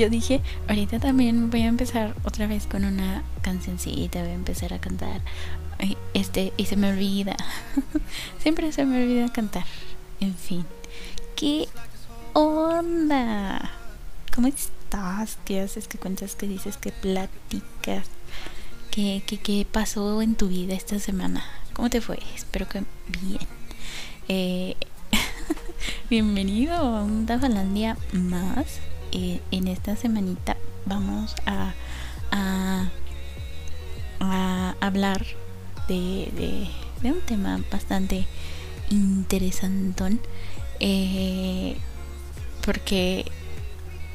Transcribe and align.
yo 0.00 0.08
dije, 0.08 0.40
ahorita 0.66 0.98
también 0.98 1.50
voy 1.50 1.60
a 1.62 1.66
empezar 1.66 2.14
otra 2.24 2.46
vez 2.46 2.66
con 2.66 2.86
una 2.86 3.22
cancioncita, 3.42 4.22
voy 4.22 4.30
a 4.30 4.34
empezar 4.34 4.72
a 4.72 4.80
cantar. 4.80 5.20
Este, 6.14 6.54
y 6.56 6.64
se 6.64 6.76
me 6.76 6.90
olvida. 6.90 7.36
Siempre 8.42 8.72
se 8.72 8.86
me 8.86 9.02
olvida 9.02 9.30
cantar. 9.30 9.66
En 10.20 10.34
fin. 10.34 10.64
¿Qué 11.36 11.68
onda? 12.32 13.70
¿Cómo 14.34 14.48
estás? 14.48 15.36
¿Qué 15.44 15.60
haces? 15.60 15.86
¿Qué 15.86 15.98
cuentas? 15.98 16.34
¿Qué 16.34 16.48
dices? 16.48 16.78
¿Qué 16.78 16.92
platicas? 16.92 18.06
¿Qué, 18.90 19.22
qué, 19.26 19.36
qué 19.36 19.66
pasó 19.70 20.22
en 20.22 20.34
tu 20.34 20.48
vida 20.48 20.74
esta 20.74 20.98
semana? 20.98 21.44
¿Cómo 21.74 21.90
te 21.90 22.00
fue? 22.00 22.18
Espero 22.34 22.66
que 22.66 22.84
bien. 23.20 23.46
Eh, 24.28 24.76
bienvenido 26.10 26.74
a 26.74 27.02
un 27.02 27.26
Dafalandia 27.26 27.98
más. 28.12 28.80
Eh, 29.12 29.40
en 29.50 29.68
esta 29.68 29.96
semanita 29.96 30.56
vamos 30.86 31.34
a, 31.46 31.72
a, 32.30 32.90
hablar 34.80 35.24
de, 35.88 36.68
un 37.02 37.20
tema 37.22 37.60
bastante 37.70 38.26
interesantón. 38.90 40.20
Eh, 40.78 41.76
porque, 42.64 43.24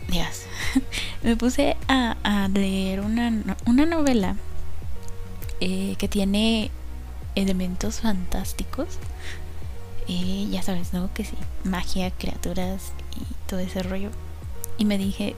Dios, 0.07 0.43
me 1.23 1.35
puse 1.35 1.75
a, 1.87 2.17
a 2.23 2.47
leer 2.47 3.01
una, 3.01 3.43
una 3.65 3.85
novela 3.85 4.35
eh, 5.61 5.95
que 5.97 6.07
tiene 6.07 6.69
elementos 7.35 8.01
fantásticos. 8.01 8.99
Eh, 10.07 10.47
ya 10.51 10.61
sabes, 10.61 10.93
¿no? 10.93 11.13
Que 11.13 11.23
sí, 11.23 11.35
magia, 11.63 12.11
criaturas 12.11 12.91
y 13.15 13.47
todo 13.47 13.59
ese 13.59 13.81
rollo. 13.83 14.09
Y 14.77 14.85
me 14.85 14.97
dije, 14.97 15.35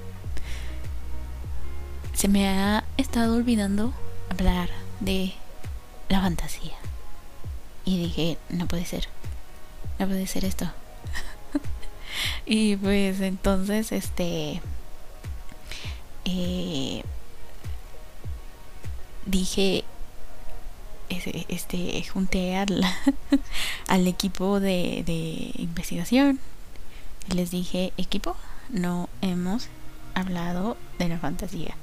se 2.14 2.28
me 2.28 2.50
ha 2.50 2.84
estado 2.98 3.36
olvidando 3.36 3.94
hablar 4.30 4.70
de 5.00 5.34
la 6.10 6.22
fantasía. 6.22 6.74
Y 7.86 7.98
dije, 8.00 8.38
no 8.50 8.68
puede 8.68 8.86
ser, 8.86 9.08
no 10.00 10.08
puede 10.08 10.28
ser 10.28 10.44
esto. 10.46 10.66
y 12.46 12.76
pues 12.78 13.22
entonces, 13.22 13.92
este, 13.92 14.62
eh, 16.26 17.04
dije, 19.26 19.84
este, 21.10 22.04
junté 22.12 22.58
al, 22.58 22.84
al 23.88 24.08
equipo 24.08 24.60
de, 24.60 25.04
de 25.06 25.52
investigación 25.56 26.40
les 27.36 27.52
dije, 27.52 27.94
equipo, 27.98 28.36
no 28.70 29.10
hemos 29.22 29.68
hablado 30.14 30.78
de 31.00 31.10
la 31.10 31.18
fantasía. 31.20 31.76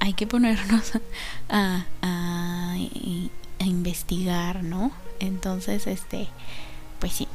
Hay 0.00 0.12
que 0.12 0.26
ponernos 0.26 0.92
a, 1.48 1.86
a, 2.02 2.76
investigar, 3.60 4.62
¿no? 4.62 4.92
Entonces, 5.18 5.86
este, 5.86 6.28
pues 7.00 7.12
sí, 7.12 7.28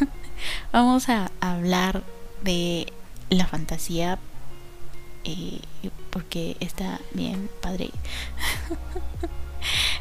vamos 0.72 1.08
a 1.08 1.30
hablar 1.40 2.02
de 2.42 2.92
la 3.30 3.46
fantasía 3.46 4.18
eh, 5.24 5.60
porque 6.10 6.56
está 6.60 7.00
bien 7.12 7.50
padre. 7.60 7.90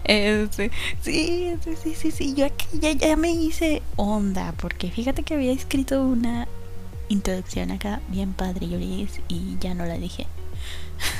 Este, 0.03 0.71
sí, 1.01 1.53
sí, 1.61 1.95
sí, 1.95 2.11
sí, 2.11 2.33
yo 2.33 2.45
aquí 2.45 2.65
ya, 2.73 2.91
ya 2.93 3.17
me 3.17 3.31
hice 3.31 3.81
onda, 3.97 4.53
porque 4.53 4.89
fíjate 4.89 5.23
que 5.23 5.33
había 5.33 5.51
escrito 5.51 6.01
una 6.01 6.47
introducción 7.09 7.71
acá 7.71 8.01
bien 8.09 8.33
padre 8.33 8.67
y 9.27 9.57
ya 9.59 9.73
no 9.73 9.85
la 9.85 9.97
dije. 9.97 10.27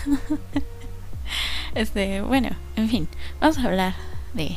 este, 1.75 2.21
bueno, 2.21 2.49
en 2.75 2.89
fin, 2.89 3.07
vamos 3.39 3.57
a 3.57 3.63
hablar 3.63 3.95
de, 4.33 4.55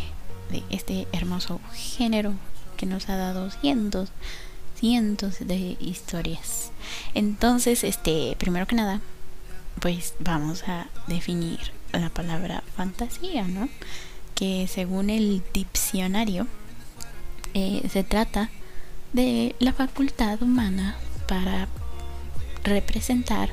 de 0.51 0.63
este 0.71 1.07
hermoso 1.13 1.61
género 1.75 2.35
que 2.77 2.87
nos 2.87 3.09
ha 3.09 3.17
dado 3.17 3.51
cientos, 3.51 4.11
cientos 4.77 5.39
de 5.41 5.77
historias. 5.81 6.73
Entonces, 7.15 7.85
este, 7.85 8.37
primero 8.39 8.67
que 8.67 8.75
nada, 8.75 9.01
pues 9.81 10.15
vamos 10.19 10.65
a 10.67 10.89
definir 11.07 11.59
la 11.93 12.09
palabra 12.09 12.63
fantasía, 12.77 13.47
¿no? 13.47 13.69
Que 14.35 14.67
según 14.69 15.11
el 15.11 15.43
diccionario 15.53 16.47
eh, 17.55 17.87
se 17.93 18.05
trata 18.05 18.51
de 19.13 19.55
la 19.59 19.73
facultad 19.73 20.43
humana 20.43 20.97
para 21.31 21.69
representar 22.65 23.51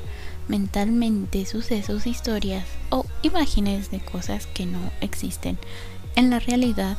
mentalmente 0.48 1.46
sucesos, 1.46 2.08
historias 2.08 2.66
o 2.90 3.06
imágenes 3.22 3.92
de 3.92 4.00
cosas 4.00 4.48
que 4.48 4.66
no 4.66 4.80
existen 5.00 5.56
en 6.16 6.28
la 6.28 6.40
realidad 6.40 6.98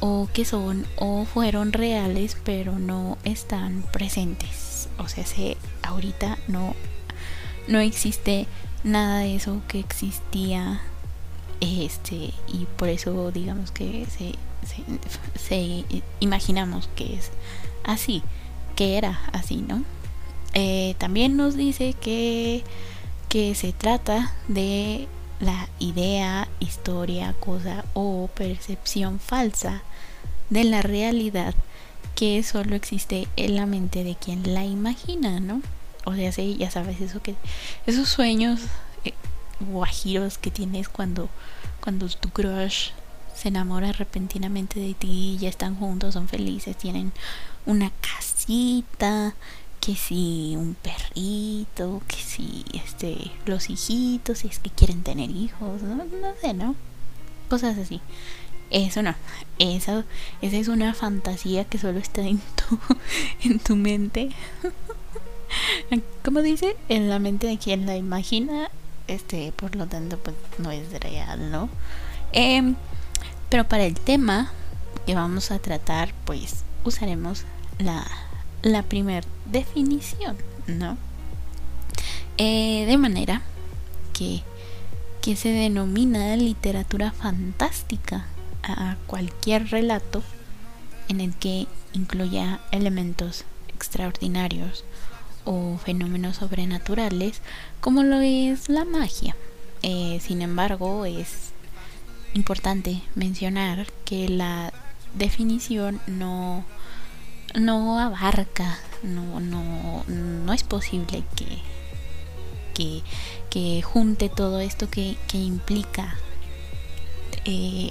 o 0.00 0.28
que 0.32 0.44
son 0.44 0.86
o 0.96 1.24
fueron 1.24 1.72
reales 1.72 2.36
pero 2.42 2.80
no 2.80 3.16
están 3.22 3.84
presentes. 3.92 4.88
O 4.98 5.06
sea, 5.06 5.24
se 5.24 5.56
ahorita 5.82 6.36
no 6.48 6.74
no 7.68 7.78
existe 7.78 8.48
nada 8.82 9.20
de 9.20 9.36
eso 9.36 9.62
que 9.68 9.78
existía 9.78 10.80
este 11.60 12.32
y 12.48 12.66
por 12.76 12.88
eso 12.88 13.30
digamos 13.30 13.70
que 13.70 14.04
se, 14.06 14.34
se, 15.38 15.84
imaginamos 16.18 16.88
que 16.96 17.14
es 17.14 17.30
así 17.84 18.22
que 18.74 18.96
era 18.96 19.20
así 19.32 19.56
no 19.56 19.84
eh, 20.54 20.94
también 20.98 21.36
nos 21.36 21.56
dice 21.56 21.94
que 21.94 22.64
que 23.28 23.54
se 23.54 23.72
trata 23.72 24.34
de 24.48 25.06
la 25.38 25.68
idea 25.78 26.48
historia 26.60 27.34
cosa 27.38 27.84
o 27.92 28.28
percepción 28.34 29.20
falsa 29.20 29.82
de 30.48 30.64
la 30.64 30.80
realidad 30.80 31.54
que 32.14 32.42
solo 32.42 32.74
existe 32.74 33.28
en 33.36 33.54
la 33.54 33.66
mente 33.66 34.02
de 34.02 34.16
quien 34.16 34.54
la 34.54 34.64
imagina 34.64 35.40
no 35.40 35.60
o 36.08 36.14
sea, 36.14 36.32
sí, 36.32 36.56
ya 36.58 36.70
sabes, 36.70 37.02
eso 37.02 37.20
que 37.20 37.34
esos 37.86 38.08
sueños 38.08 38.60
eh, 39.04 39.12
guajiros 39.60 40.38
que 40.38 40.50
tienes 40.50 40.88
cuando 40.88 41.28
cuando 41.82 42.08
tu 42.08 42.30
crush 42.30 42.92
se 43.34 43.48
enamora 43.48 43.92
repentinamente 43.92 44.80
de 44.80 44.94
ti, 44.94 45.36
ya 45.38 45.50
están 45.50 45.76
juntos, 45.76 46.14
son 46.14 46.26
felices, 46.26 46.78
tienen 46.78 47.12
una 47.66 47.92
casita, 48.00 49.34
que 49.80 49.94
si 49.94 50.54
un 50.56 50.74
perrito, 50.74 52.02
que 52.06 52.16
si 52.16 52.64
este 52.72 53.30
los 53.46 53.70
hijitos, 53.70 54.38
si 54.38 54.48
es 54.48 54.58
que 54.58 54.70
quieren 54.70 55.02
tener 55.02 55.30
hijos, 55.30 55.82
no, 55.82 56.04
sé, 56.40 56.54
¿no? 56.54 56.74
Cosas 57.48 57.78
así. 57.78 58.00
Eso 58.70 59.02
no, 59.02 59.14
eso, 59.58 60.04
esa 60.42 60.56
es 60.56 60.68
una 60.68 60.92
fantasía 60.92 61.64
que 61.64 61.78
solo 61.78 61.98
está 61.98 62.20
en 62.20 62.38
tu, 62.38 62.78
en 63.48 63.58
tu 63.58 63.76
mente. 63.76 64.30
Como 66.24 66.42
dice, 66.42 66.76
en 66.90 67.08
la 67.08 67.18
mente 67.18 67.46
de 67.46 67.56
quien 67.56 67.86
la 67.86 67.96
imagina, 67.96 68.70
este, 69.06 69.52
por 69.52 69.74
lo 69.74 69.86
tanto, 69.86 70.18
pues 70.18 70.36
no 70.58 70.70
es 70.70 70.90
real, 71.00 71.50
¿no? 71.50 71.70
Em, 72.32 72.76
pero 73.48 73.66
para 73.66 73.84
el 73.84 73.98
tema 73.98 74.52
que 75.06 75.14
vamos 75.14 75.50
a 75.50 75.58
tratar, 75.58 76.12
pues 76.26 76.64
usaremos 76.84 77.44
la, 77.78 78.06
la 78.60 78.82
primera 78.82 79.26
definición, 79.50 80.36
¿no? 80.66 80.96
Eh, 82.36 82.84
de 82.86 82.96
manera 82.98 83.42
que, 84.12 84.42
que 85.20 85.36
se 85.36 85.48
denomina 85.48 86.36
literatura 86.36 87.10
fantástica 87.10 88.26
a 88.62 88.96
cualquier 89.06 89.68
relato 89.70 90.22
en 91.08 91.20
el 91.20 91.34
que 91.34 91.66
incluya 91.92 92.60
elementos 92.70 93.44
extraordinarios 93.74 94.84
o 95.44 95.78
fenómenos 95.78 96.36
sobrenaturales 96.36 97.40
como 97.80 98.02
lo 98.02 98.20
es 98.20 98.68
la 98.68 98.84
magia. 98.84 99.34
Eh, 99.82 100.20
sin 100.20 100.42
embargo, 100.42 101.06
es 101.06 101.52
importante 102.34 103.02
mencionar 103.14 103.86
que 104.04 104.28
la 104.28 104.72
definición 105.14 106.00
no, 106.06 106.64
no 107.54 107.98
abarca, 107.98 108.78
no, 109.02 109.40
no, 109.40 110.04
no 110.06 110.52
es 110.52 110.62
posible 110.62 111.24
que, 111.36 111.46
que, 112.74 113.02
que 113.50 113.82
junte 113.82 114.28
todo 114.28 114.60
esto 114.60 114.88
que, 114.90 115.16
que 115.26 115.38
implica 115.38 116.16
eh, 117.44 117.90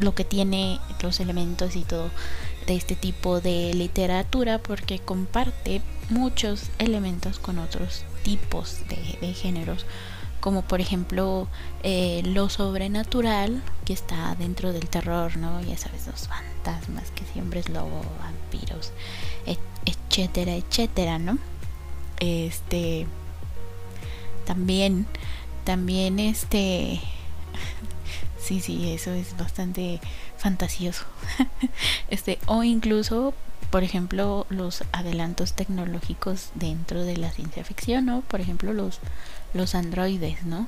lo 0.00 0.14
que 0.14 0.24
tiene 0.24 0.80
los 1.02 1.20
elementos 1.20 1.76
y 1.76 1.82
todo 1.82 2.10
de 2.66 2.76
este 2.76 2.94
tipo 2.94 3.40
de 3.40 3.72
literatura 3.74 4.58
porque 4.58 4.98
comparte 4.98 5.80
muchos 6.10 6.64
elementos 6.78 7.38
con 7.38 7.58
otros 7.58 8.04
tipos 8.22 8.80
de, 8.88 9.32
géneros 9.32 9.86
como 10.40 10.62
por 10.62 10.80
ejemplo 10.80 11.48
eh, 11.82 12.22
lo 12.24 12.48
sobrenatural 12.48 13.62
que 13.84 13.92
está 13.92 14.36
dentro 14.36 14.72
del 14.72 14.88
terror, 14.88 15.36
¿no? 15.36 15.60
Ya 15.62 15.76
sabes, 15.76 16.06
los 16.06 16.28
fantasmas, 16.28 17.10
que 17.10 17.24
siempre 17.32 17.60
es 17.60 17.68
lobo, 17.68 18.02
vampiros, 18.20 18.92
etcétera, 20.08 20.54
etcétera, 20.54 21.18
¿no? 21.18 21.38
Este 22.20 23.06
también, 24.48 25.06
también 25.64 26.18
este, 26.18 27.00
sí, 28.40 28.60
sí, 28.60 28.92
eso 28.92 29.12
es 29.12 29.36
bastante 29.36 30.00
fantasioso. 30.38 31.04
este, 32.08 32.38
o 32.46 32.64
incluso, 32.64 33.34
por 33.70 33.84
ejemplo, 33.84 34.46
los 34.48 34.84
adelantos 34.92 35.52
tecnológicos 35.52 36.50
dentro 36.54 37.04
de 37.04 37.18
la 37.18 37.30
ciencia 37.30 37.62
ficción, 37.62 38.06
¿no? 38.06 38.22
Por 38.22 38.40
ejemplo, 38.40 38.72
los, 38.72 39.00
los 39.52 39.74
androides, 39.74 40.44
¿no? 40.44 40.66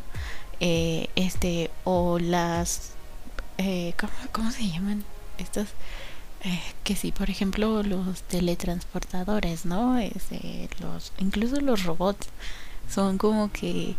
Eh, 0.60 1.08
este, 1.16 1.70
o 1.84 2.18
las, 2.18 2.92
eh, 3.56 3.94
¿cómo, 4.30 4.50
se 4.50 4.68
llaman? 4.68 5.04
Estos, 5.38 5.68
eh, 6.42 6.60
que 6.84 6.96
sí, 6.96 7.12
por 7.12 7.28
ejemplo, 7.28 7.82
los 7.82 8.22
teletransportadores, 8.22 9.66
¿no? 9.66 9.98
Este, 9.98 10.68
los, 10.80 11.12
incluso 11.18 11.60
los 11.60 11.84
robots 11.84 12.28
son 12.88 13.18
como 13.18 13.52
que 13.52 13.94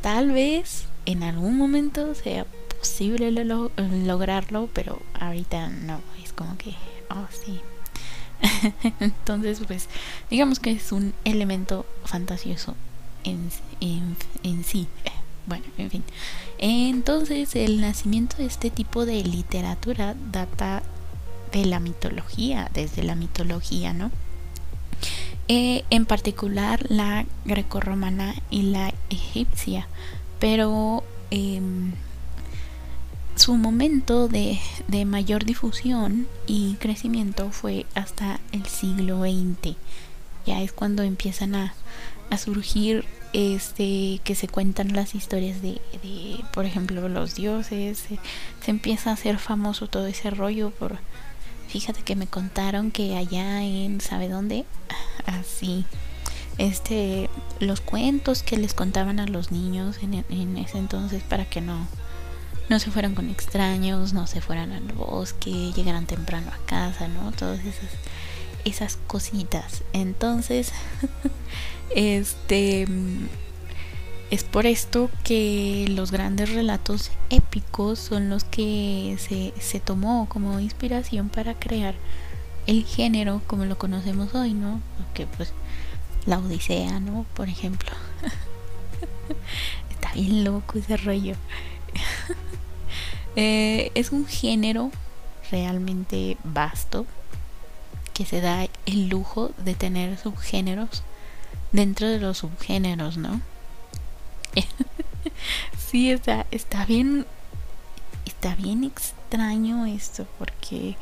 tal 0.00 0.30
vez 0.30 0.84
en 1.06 1.22
algún 1.22 1.56
momento 1.56 2.14
sea 2.14 2.46
posible 2.78 3.30
lograrlo, 3.32 4.68
pero 4.72 5.02
ahorita 5.18 5.68
no, 5.68 6.00
es 6.22 6.32
como 6.32 6.56
que, 6.56 6.74
oh 7.10 7.26
sí. 7.44 7.60
Entonces, 9.00 9.60
pues, 9.66 9.88
digamos 10.30 10.60
que 10.60 10.70
es 10.70 10.92
un 10.92 11.12
elemento 11.24 11.84
fantasioso 12.04 12.74
en, 13.24 13.50
en, 13.80 14.16
en 14.42 14.64
sí. 14.64 14.88
Bueno, 15.46 15.64
en 15.78 15.90
fin. 15.90 16.04
Entonces, 16.58 17.56
el 17.56 17.80
nacimiento 17.80 18.36
de 18.36 18.46
este 18.46 18.70
tipo 18.70 19.04
de 19.04 19.24
literatura 19.24 20.14
data 20.30 20.82
de 21.52 21.64
la 21.64 21.80
mitología, 21.80 22.70
desde 22.72 23.02
la 23.02 23.14
mitología, 23.14 23.92
¿no? 23.92 24.10
Eh, 25.48 25.84
en 25.90 26.06
particular 26.06 26.86
la 26.88 27.26
grecorromana 27.44 28.36
y 28.50 28.62
la 28.62 28.94
egipcia, 29.08 29.88
pero 30.38 31.02
em, 31.32 31.92
su 33.34 33.56
momento 33.56 34.28
de, 34.28 34.60
mayor 35.06 35.44
difusión 35.44 36.28
y 36.46 36.74
crecimiento 36.74 37.50
fue 37.50 37.86
hasta 37.96 38.38
el 38.52 38.66
siglo 38.66 39.22
XX. 39.22 39.76
Ya 40.46 40.62
es 40.62 40.72
cuando 40.72 41.02
empiezan 41.02 41.54
a, 41.56 41.74
surgir 42.38 43.04
este 43.32 44.20
que 44.22 44.36
se 44.36 44.46
cuentan 44.46 44.92
las 44.92 45.16
historias 45.16 45.60
de, 45.62 45.80
por 46.52 46.64
ejemplo 46.64 47.08
los 47.08 47.34
dioses 47.34 47.98
se, 47.98 48.18
se, 48.64 48.70
empieza 48.70 49.10
a 49.10 49.14
hacer 49.14 49.38
famoso 49.38 49.88
todo 49.88 50.06
ese 50.06 50.30
rollo 50.30 50.70
por 50.70 50.98
fíjate 51.70 52.02
que 52.02 52.16
me 52.16 52.26
contaron 52.26 52.90
que 52.90 53.16
allá 53.16 53.62
en 53.62 54.00
sabe 54.00 54.28
dónde 54.28 54.64
así 55.26 55.84
este 56.58 57.30
los 57.58 57.80
cuentos 57.80 58.42
que 58.42 58.56
les 58.56 58.74
contaban 58.74 59.20
a 59.20 59.26
los 59.26 59.50
niños 59.50 59.96
en, 60.02 60.58
ese 60.58 60.78
entonces 60.78 61.22
para 61.22 61.44
que 61.44 61.60
no 61.60 61.86
no 62.68 62.78
se 62.78 62.90
fueran 62.90 63.14
con 63.14 63.30
extraños 63.30 64.12
no 64.12 64.26
se 64.26 64.40
fueran 64.40 64.72
al 64.72 64.92
bosque 64.92 65.72
llegaran 65.74 66.06
temprano 66.06 66.50
a 66.52 66.66
casa 66.66 67.08
no 67.08 67.32
todas 67.32 67.60
esas 67.60 67.90
esas 68.64 68.98
cositas. 69.06 69.82
Entonces 69.92 70.72
este 71.94 72.86
es 74.30 74.44
por 74.44 74.66
esto 74.66 75.10
que 75.24 75.86
los 75.88 76.12
grandes 76.12 76.50
relatos 76.50 77.10
épicos 77.30 77.98
son 77.98 78.30
los 78.30 78.44
que 78.44 79.16
se, 79.18 79.52
se 79.60 79.80
tomó 79.80 80.28
como 80.28 80.60
inspiración 80.60 81.28
para 81.28 81.54
crear 81.54 81.94
el 82.66 82.84
género 82.84 83.42
como 83.46 83.64
lo 83.64 83.76
conocemos 83.76 84.34
hoy, 84.34 84.54
¿no? 84.54 84.80
Porque 84.96 85.26
pues 85.36 85.52
la 86.26 86.38
Odisea, 86.38 87.00
¿no? 87.00 87.26
Por 87.34 87.48
ejemplo. 87.48 87.90
Está 89.90 90.12
bien 90.12 90.44
loco 90.44 90.78
ese 90.78 90.96
rollo. 90.96 91.34
Eh, 93.36 93.92
es 93.94 94.10
un 94.10 94.26
género 94.26 94.90
realmente 95.52 96.36
vasto 96.42 97.06
que 98.12 98.26
se 98.26 98.40
da 98.40 98.66
el 98.86 99.08
lujo 99.08 99.52
de 99.64 99.74
tener 99.74 100.18
subgéneros 100.18 101.04
dentro 101.70 102.08
de 102.08 102.18
los 102.18 102.38
subgéneros, 102.38 103.18
¿no? 103.18 103.40
sí, 105.78 106.10
está, 106.10 106.46
está 106.50 106.84
bien. 106.86 107.26
Está 108.26 108.54
bien 108.54 108.84
extraño 108.84 109.86
esto. 109.86 110.26
Porque 110.38 110.96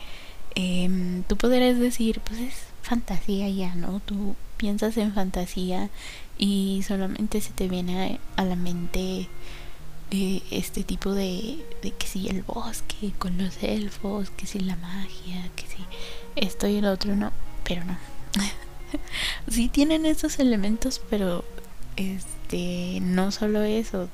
em, 0.54 1.22
tú 1.24 1.36
podrías 1.36 1.78
decir, 1.78 2.20
pues 2.20 2.40
es 2.40 2.54
fantasía 2.82 3.48
ya, 3.48 3.74
¿no? 3.74 4.00
Tú 4.00 4.34
piensas 4.56 4.96
en 4.96 5.12
fantasía 5.12 5.90
y 6.36 6.82
solamente 6.86 7.40
se 7.40 7.52
te 7.52 7.68
viene 7.68 8.20
a, 8.36 8.44
la 8.44 8.56
mente 8.56 9.28
eh, 10.10 10.42
este 10.50 10.84
tipo 10.84 11.12
de, 11.12 11.64
de 11.82 11.90
que 11.92 12.06
si 12.06 12.28
el 12.28 12.42
bosque 12.42 13.12
con 13.18 13.38
los 13.38 13.62
elfos, 13.62 14.30
que 14.30 14.46
si 14.46 14.60
la 14.60 14.76
magia, 14.76 15.50
que 15.54 15.66
si 15.66 15.84
esto 16.36 16.66
y 16.66 16.76
el 16.76 16.86
otro, 16.86 17.14
no, 17.16 17.32
pero 17.64 17.84
no. 17.84 17.98
sí 19.48 19.68
tienen 19.68 20.06
esos 20.06 20.38
elementos, 20.38 21.00
pero 21.10 21.44
este 22.48 23.00
no 23.02 23.30
solo 23.30 23.62
eso 23.62 24.08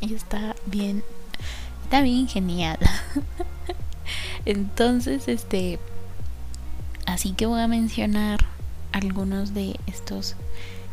está 0.00 0.56
bien 0.64 1.04
está 1.84 2.00
bien 2.00 2.26
genial 2.26 2.78
entonces 4.46 5.28
este 5.28 5.78
así 7.04 7.32
que 7.32 7.44
voy 7.44 7.60
a 7.60 7.68
mencionar 7.68 8.38
algunos 8.92 9.52
de 9.52 9.78
estos 9.86 10.36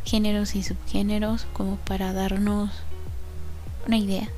géneros 0.04 0.56
y 0.56 0.64
subgéneros 0.64 1.48
como 1.54 1.78
para 1.78 2.12
darnos 2.12 2.70
una 3.88 3.98
idea. 3.98 4.30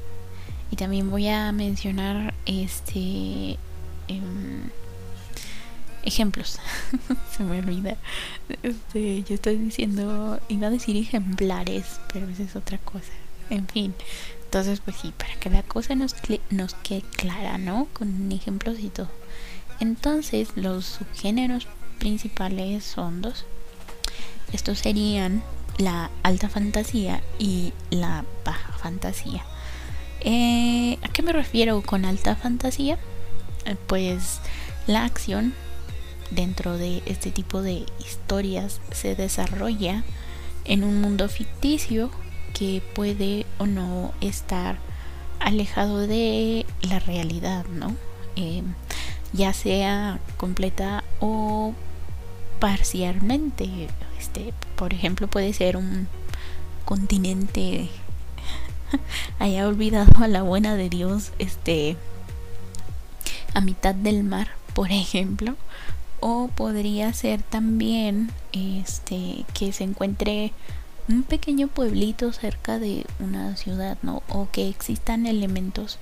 Y 0.72 0.76
también 0.76 1.10
voy 1.10 1.28
a 1.28 1.52
mencionar 1.52 2.34
este 2.46 3.58
em, 4.08 4.70
ejemplos. 6.08 6.60
Se 7.38 7.44
me 7.44 7.60
olvida. 7.60 7.98
Este, 8.64 9.24
yo 9.24 9.36
estoy 9.36 9.58
diciendo, 9.58 10.40
iba 10.48 10.68
a 10.68 10.72
decir 10.72 10.96
ejemplares, 10.96 12.00
pero 12.12 12.28
esa 12.30 12.44
es 12.44 12.56
otra 12.56 12.78
cosa. 12.80 13.12
En 13.50 13.68
fin. 13.68 13.94
Entonces, 14.46 14.80
pues 14.80 14.96
sí, 15.02 15.14
para 15.16 15.36
que 15.36 15.50
la 15.50 15.64
cosa 15.64 15.94
nos, 15.96 16.16
nos 16.50 16.74
quede 16.76 17.02
clara, 17.02 17.58
¿no? 17.58 17.88
Con 17.94 18.32
ejemplos 18.32 18.80
y 18.80 18.90
todo. 18.90 19.10
Entonces, 19.80 20.50
los 20.56 20.86
subgéneros 20.86 21.68
principales 22.00 22.84
son 22.86 23.22
dos. 23.22 23.46
Estos 24.54 24.80
serían 24.80 25.44
la 25.78 26.10
alta 26.24 26.50
fantasía 26.50 27.22
y 27.38 27.74
la 27.90 28.24
baja 28.46 28.74
fantasía. 28.78 29.44
Eh, 30.22 30.98
¿A 31.04 31.10
qué 31.10 31.22
me 31.22 31.34
refiero 31.34 31.82
con 31.82 32.06
alta 32.06 32.36
fantasía? 32.36 32.98
Eh, 33.66 33.76
pues 33.88 34.40
la 34.88 35.04
acción 35.04 35.54
dentro 36.32 36.78
de 36.78 37.02
este 37.06 37.32
tipo 37.32 37.62
de 37.62 37.86
historias 38.00 38.82
se 38.92 39.16
desarrolla 39.16 40.04
en 40.66 40.84
un 40.84 41.02
mundo 41.02 41.30
ficticio 41.30 42.12
que 42.54 42.82
puede 42.94 43.46
o 43.58 43.66
no 43.66 44.14
estar 44.22 44.78
alejado 45.40 46.08
de 46.08 46.66
la 46.82 47.00
realidad, 47.00 47.66
¿no? 47.68 47.96
Eh, 48.36 48.64
ya 49.34 49.54
sea 49.54 50.20
completa 50.38 51.04
o 51.20 51.74
parcialmente. 52.60 53.88
Este, 54.20 54.54
por 54.76 54.94
ejemplo, 54.94 55.28
puede 55.28 55.54
ser 55.54 55.78
un 55.78 56.08
continente 56.86 57.90
haya 59.40 59.68
olvidado 59.68 60.24
a 60.24 60.28
la 60.28 60.42
buena 60.42 60.76
de 60.76 60.90
Dios, 60.90 61.32
este, 61.40 61.98
a 63.54 63.62
mitad 63.62 63.94
del 63.96 64.24
mar, 64.24 64.50
por 64.74 64.92
ejemplo, 64.92 65.56
o 66.20 66.50
podría 66.50 67.14
ser 67.14 67.42
también 67.44 68.32
este 68.52 69.46
que 69.54 69.72
se 69.72 69.84
encuentre 69.84 70.54
un 71.10 71.24
pequeño 71.24 71.68
pueblito 71.68 72.34
cerca 72.34 72.80
de 72.80 73.06
una 73.20 73.56
ciudad, 73.56 73.98
¿no? 74.02 74.24
O 74.28 74.50
que 74.52 74.68
existan 74.68 75.26
elementos 75.26 76.00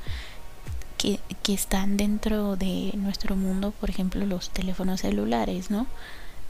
que, 0.98 1.20
que 1.44 1.54
están 1.54 1.98
dentro 1.98 2.56
de 2.56 2.92
nuestro 2.96 3.36
mundo, 3.36 3.72
por 3.80 3.90
ejemplo, 3.90 4.26
los 4.26 4.50
teléfonos 4.50 5.02
celulares, 5.02 5.70
¿no? 5.70 5.88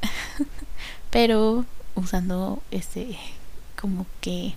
Pero 1.09 1.65
usando 1.95 2.61
este 2.71 3.17
como 3.75 4.05
que 4.21 4.53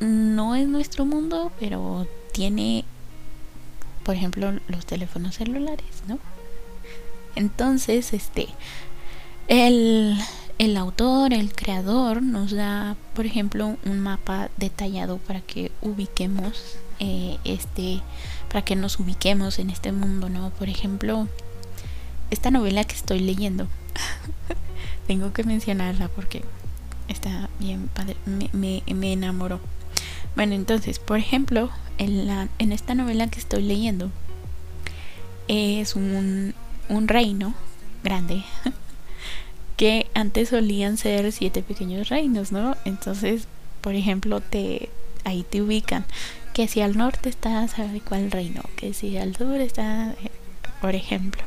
no 0.00 0.54
es 0.54 0.68
nuestro 0.68 1.04
mundo, 1.04 1.52
pero 1.58 2.06
tiene 2.32 2.84
por 4.04 4.14
ejemplo 4.14 4.52
los 4.68 4.86
teléfonos 4.86 5.36
celulares, 5.36 6.02
¿no? 6.06 6.18
Entonces, 7.36 8.12
este, 8.12 8.48
el, 9.48 10.16
el 10.58 10.76
autor, 10.76 11.32
el 11.32 11.52
creador, 11.52 12.22
nos 12.22 12.52
da, 12.52 12.96
por 13.14 13.26
ejemplo, 13.26 13.76
un 13.84 14.00
mapa 14.00 14.50
detallado 14.56 15.18
para 15.18 15.40
que 15.40 15.72
ubiquemos 15.82 16.78
eh, 17.00 17.38
este, 17.44 18.00
para 18.48 18.64
que 18.64 18.76
nos 18.76 19.00
ubiquemos 19.00 19.58
en 19.58 19.70
este 19.70 19.90
mundo, 19.90 20.28
¿no? 20.28 20.50
Por 20.50 20.68
ejemplo, 20.68 21.26
esta 22.30 22.50
novela 22.50 22.84
que 22.84 22.94
estoy 22.94 23.18
leyendo, 23.18 23.66
tengo 25.08 25.32
que 25.32 25.42
mencionarla 25.42 26.08
porque 26.08 26.44
está 27.08 27.48
bien 27.58 27.88
padre, 27.88 28.16
me, 28.26 28.48
me, 28.52 28.82
me 28.94 29.12
enamoró. 29.12 29.60
Bueno, 30.36 30.54
entonces, 30.54 31.00
por 31.00 31.18
ejemplo, 31.18 31.70
en, 31.98 32.28
la, 32.28 32.48
en 32.58 32.72
esta 32.72 32.94
novela 32.94 33.26
que 33.26 33.40
estoy 33.40 33.62
leyendo, 33.62 34.10
es 35.48 35.96
un, 35.96 36.54
un 36.88 37.08
reino 37.08 37.54
grande 38.02 38.44
que 39.76 40.06
antes 40.14 40.50
solían 40.50 40.96
ser 40.96 41.32
siete 41.32 41.62
pequeños 41.62 42.08
reinos, 42.08 42.52
¿no? 42.52 42.76
Entonces, 42.84 43.48
por 43.80 43.94
ejemplo, 43.94 44.40
te 44.40 44.88
ahí 45.24 45.44
te 45.48 45.62
ubican 45.62 46.04
que 46.52 46.68
si 46.68 46.80
al 46.80 46.96
norte 46.96 47.28
está, 47.28 47.66
¿sabe 47.66 48.00
cuál 48.00 48.30
reino? 48.30 48.62
Que 48.76 48.94
si 48.94 49.18
al 49.18 49.34
sur 49.36 49.60
está, 49.60 50.12
eh, 50.12 50.30
por 50.80 50.94
ejemplo. 50.94 51.42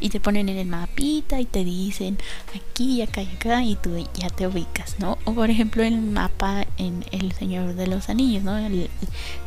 Y 0.00 0.10
te 0.10 0.20
ponen 0.20 0.48
en 0.48 0.58
el 0.58 0.66
mapita 0.66 1.40
y 1.40 1.44
te 1.44 1.64
dicen 1.64 2.18
aquí, 2.54 3.02
acá 3.02 3.22
y 3.22 3.28
acá 3.28 3.64
y 3.64 3.76
tú 3.76 3.96
ya 4.14 4.28
te 4.28 4.46
ubicas, 4.46 4.96
¿no? 4.98 5.18
O 5.24 5.32
por 5.34 5.50
ejemplo 5.50 5.82
el 5.82 6.00
mapa 6.00 6.66
en 6.76 7.04
El 7.12 7.32
Señor 7.32 7.74
de 7.74 7.86
los 7.86 8.08
Anillos, 8.08 8.42
¿no? 8.42 8.58
El, 8.58 8.90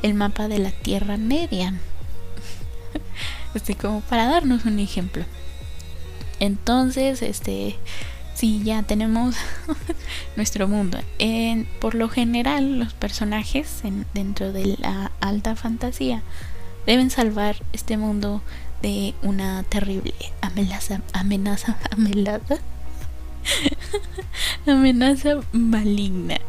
el 0.04 0.14
mapa 0.14 0.48
de 0.48 0.60
la 0.60 0.72
Tierra 0.72 1.18
Media. 1.18 1.74
Así 3.56 3.76
como 3.76 4.02
para 4.02 4.28
darnos 4.28 4.66
un 4.66 4.80
ejemplo. 4.80 5.26
Entonces, 6.40 7.22
este, 7.22 7.76
sí, 8.34 8.62
ya 8.64 8.84
tenemos 8.84 9.36
nuestro 10.36 10.68
mundo. 10.68 10.98
Por 11.80 11.96
lo 11.96 12.10
general, 12.10 12.80
los 12.80 12.94
personajes 12.94 13.84
en, 13.84 14.06
dentro 14.14 14.52
de 14.52 14.78
la 14.80 15.12
alta 15.20 15.56
fantasía 15.56 16.24
deben 16.86 17.10
salvar 17.10 17.56
este 17.74 17.98
mundo 17.98 18.42
de 18.82 19.14
una 19.22 19.64
terrible 19.64 20.14
amenaza, 20.42 21.02
amenaza, 21.14 21.78
amenaza, 21.92 22.58
amenaza 24.66 25.42
maligna. 25.52 26.40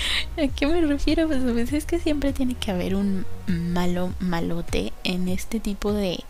¿A 0.42 0.48
qué 0.48 0.66
me 0.66 0.80
refiero? 0.80 1.26
Pues, 1.26 1.42
pues 1.42 1.72
es 1.72 1.84
que 1.84 1.98
siempre 1.98 2.32
tiene 2.32 2.54
que 2.54 2.70
haber 2.70 2.94
un 2.94 3.24
malo 3.46 4.12
malote 4.20 4.92
en 5.04 5.28
este 5.28 5.60
tipo 5.60 5.92
de 5.92 6.24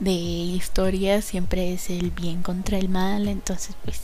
de 0.00 0.10
historia 0.10 1.22
siempre 1.22 1.72
es 1.72 1.88
el 1.88 2.10
bien 2.10 2.42
contra 2.42 2.78
el 2.78 2.88
mal, 2.88 3.28
entonces 3.28 3.76
pues 3.84 4.00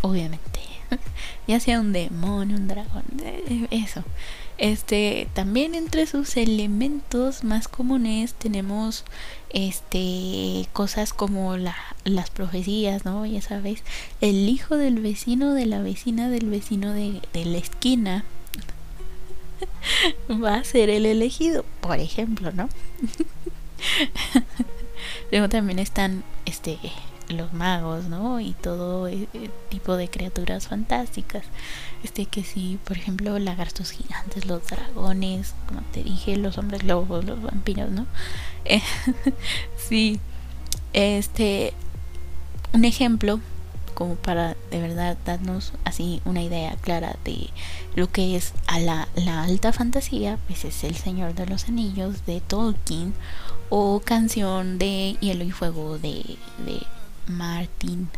obviamente 0.00 0.60
ya 1.46 1.60
sea 1.60 1.80
un 1.80 1.92
demonio, 1.92 2.56
un 2.56 2.68
dragón, 2.68 3.04
eh, 3.22 3.66
eso. 3.70 4.02
Este, 4.58 5.28
también 5.34 5.74
entre 5.74 6.06
sus 6.06 6.36
elementos 6.36 7.44
más 7.44 7.68
comunes 7.68 8.32
tenemos 8.34 9.04
este 9.50 10.68
cosas 10.72 11.12
como 11.12 11.56
la, 11.56 11.76
las 12.04 12.30
profecías, 12.30 13.04
¿no? 13.04 13.26
Ya 13.26 13.42
sabes, 13.42 13.82
el 14.20 14.48
hijo 14.48 14.76
del 14.76 15.00
vecino 15.00 15.54
de 15.54 15.66
la 15.66 15.80
vecina 15.80 16.28
del 16.28 16.48
vecino 16.48 16.92
de, 16.92 17.20
de 17.32 17.44
la 17.44 17.58
esquina 17.58 18.24
va 20.30 20.56
a 20.56 20.64
ser 20.64 20.90
el 20.90 21.06
elegido, 21.06 21.64
por 21.80 21.98
ejemplo, 21.98 22.52
¿no? 22.52 22.68
Luego 25.30 25.48
también 25.48 25.78
están 25.78 26.24
este 26.44 26.78
los 27.28 27.52
magos, 27.52 28.04
¿no? 28.04 28.40
Y 28.40 28.52
todo 28.52 29.08
e, 29.08 29.28
e, 29.34 29.50
tipo 29.68 29.96
de 29.96 30.08
criaturas 30.08 30.68
fantásticas. 30.68 31.44
Este 32.02 32.26
que 32.26 32.44
sí, 32.44 32.78
por 32.84 32.96
ejemplo, 32.96 33.38
lagartos 33.38 33.90
gigantes, 33.90 34.46
los 34.46 34.66
dragones, 34.66 35.54
como 35.66 35.80
te 35.92 36.02
dije, 36.02 36.36
los 36.36 36.58
hombres 36.58 36.84
lobos, 36.84 37.24
los 37.24 37.42
vampiros, 37.42 37.90
¿no? 37.90 38.06
Eh, 38.64 38.82
sí. 39.76 40.20
Este 40.92 41.74
un 42.72 42.84
ejemplo 42.84 43.40
como 43.94 44.14
para 44.16 44.56
de 44.70 44.80
verdad 44.80 45.16
darnos 45.24 45.72
así 45.84 46.20
una 46.26 46.42
idea 46.42 46.76
clara 46.82 47.16
de 47.24 47.48
lo 47.94 48.10
que 48.10 48.36
es 48.36 48.52
a 48.66 48.78
la, 48.78 49.08
la 49.14 49.42
alta 49.42 49.72
fantasía, 49.72 50.38
pues 50.46 50.66
es 50.66 50.84
El 50.84 50.94
Señor 50.94 51.34
de 51.34 51.46
los 51.46 51.64
Anillos 51.68 52.26
de 52.26 52.42
Tolkien 52.42 53.14
o 53.70 54.00
Canción 54.00 54.78
de 54.78 55.16
Hielo 55.20 55.44
y 55.44 55.50
Fuego 55.50 55.98
de, 55.98 56.36
de 56.66 56.82
Martin. 57.26 58.08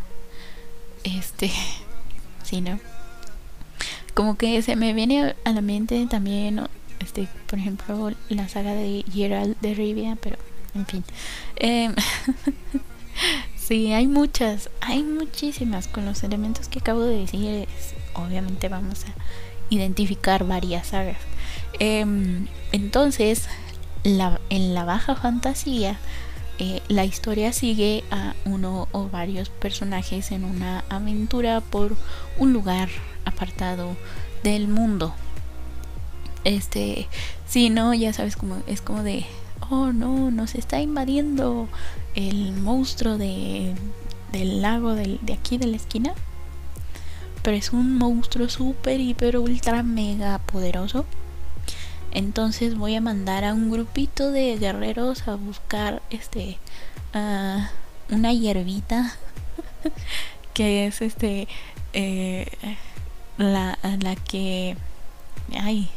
Este, 1.04 1.50
sí, 2.42 2.60
¿no? 2.60 2.78
Como 4.14 4.36
que 4.36 4.60
se 4.62 4.76
me 4.76 4.92
viene 4.92 5.34
a 5.44 5.52
la 5.52 5.60
mente 5.60 6.04
también, 6.06 6.60
este, 6.98 7.28
por 7.46 7.58
ejemplo, 7.58 8.10
la 8.28 8.48
saga 8.48 8.74
de 8.74 9.04
Gerald 9.12 9.56
de 9.60 9.74
Rivia, 9.74 10.16
pero 10.20 10.36
en 10.74 10.86
fin. 10.86 11.04
Eh, 11.56 11.94
Sí, 13.68 13.92
hay 13.92 14.06
muchas, 14.06 14.70
hay 14.80 15.02
muchísimas. 15.02 15.88
Con 15.88 16.06
los 16.06 16.22
elementos 16.22 16.68
que 16.68 16.78
acabo 16.78 17.02
de 17.02 17.18
decir, 17.18 17.68
obviamente 18.14 18.70
vamos 18.70 19.04
a 19.04 19.08
identificar 19.68 20.44
varias 20.44 20.86
sagas. 20.86 21.18
Em, 21.78 22.46
entonces, 22.72 23.46
en 24.04 24.74
la 24.74 24.84
baja 24.84 25.16
fantasía, 25.16 25.98
eh, 26.58 26.82
la 26.88 27.04
historia 27.04 27.52
sigue 27.52 28.02
a 28.10 28.34
uno 28.44 28.88
o 28.92 29.08
varios 29.08 29.48
personajes 29.48 30.32
en 30.32 30.44
una 30.44 30.84
aventura 30.88 31.60
por 31.60 31.96
un 32.38 32.52
lugar 32.52 32.88
apartado 33.24 33.96
del 34.42 34.68
mundo. 34.68 35.14
Este, 36.44 37.08
si 37.46 37.70
no, 37.70 37.94
ya 37.94 38.12
sabes 38.12 38.36
cómo 38.36 38.62
es 38.66 38.80
como 38.80 39.02
de 39.02 39.24
oh 39.70 39.92
no, 39.92 40.30
nos 40.30 40.54
está 40.54 40.80
invadiendo 40.80 41.68
el 42.14 42.52
monstruo 42.52 43.18
de, 43.18 43.74
del 44.32 44.62
lago 44.62 44.94
de 44.94 45.18
aquí 45.32 45.58
de 45.58 45.66
la 45.66 45.76
esquina. 45.76 46.12
Pero 47.42 47.56
es 47.56 47.72
un 47.72 47.96
monstruo 47.96 48.48
super, 48.48 49.00
hiper, 49.00 49.38
ultra, 49.38 49.82
mega 49.82 50.38
poderoso. 50.38 51.06
Entonces 52.12 52.76
voy 52.76 52.94
a 52.94 53.00
mandar 53.00 53.44
a 53.44 53.54
un 53.54 53.70
grupito 53.70 54.30
de 54.30 54.56
guerreros 54.58 55.28
a 55.28 55.36
buscar 55.36 56.02
este 56.10 56.58
una 58.10 58.32
hierbita 58.32 59.16
que 60.54 60.86
es 60.86 61.02
este 61.02 61.48
eh, 61.92 62.46
la, 63.38 63.78
la 64.00 64.14
que 64.16 64.76
ay 65.52 65.90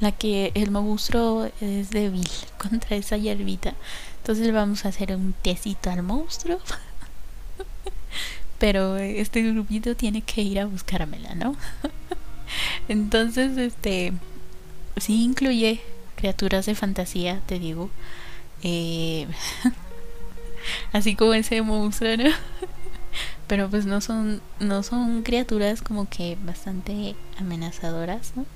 la 0.00 0.12
que 0.12 0.50
el 0.54 0.70
monstruo 0.70 1.50
es 1.60 1.90
débil 1.90 2.28
contra 2.58 2.96
esa 2.96 3.16
hierbita. 3.16 3.74
Entonces 4.18 4.52
vamos 4.52 4.84
a 4.84 4.88
hacer 4.88 5.14
un 5.14 5.34
tecito 5.34 5.90
al 5.90 6.02
monstruo. 6.02 6.58
Pero 8.58 8.98
este 8.98 9.42
grupito 9.42 9.94
tiene 9.96 10.22
que 10.22 10.42
ir 10.42 10.60
a 10.60 10.66
buscármela, 10.66 11.34
¿no? 11.34 11.56
Entonces, 12.88 13.56
este 13.56 14.12
sí 14.96 15.24
incluye 15.24 15.80
criaturas 16.16 16.66
de 16.66 16.74
fantasía, 16.74 17.40
te 17.46 17.58
digo. 17.58 17.90
Eh, 18.62 19.26
así 20.92 21.16
como 21.16 21.34
ese 21.34 21.62
monstruo, 21.62 22.16
¿no? 22.16 22.30
Pero 23.46 23.68
pues 23.68 23.86
no 23.86 24.00
son 24.00 24.40
no 24.60 24.82
son 24.82 25.22
criaturas 25.22 25.82
como 25.82 26.08
que 26.08 26.36
bastante 26.42 27.16
amenazadoras, 27.38 28.32
¿no? 28.36 28.46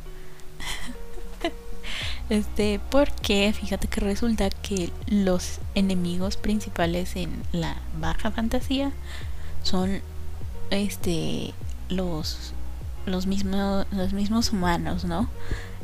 Este, 2.30 2.80
porque 2.90 3.52
fíjate 3.52 3.86
que 3.86 4.00
resulta 4.00 4.48
que 4.48 4.90
los 5.06 5.58
enemigos 5.74 6.38
principales 6.38 7.16
en 7.16 7.42
la 7.52 7.76
baja 8.00 8.30
fantasía 8.30 8.92
son 9.62 10.00
este 10.70 11.52
los 11.90 12.54
los 13.04 13.26
mismos 13.26 13.86
los 13.90 14.14
mismos 14.14 14.52
humanos, 14.52 15.04
¿no? 15.04 15.28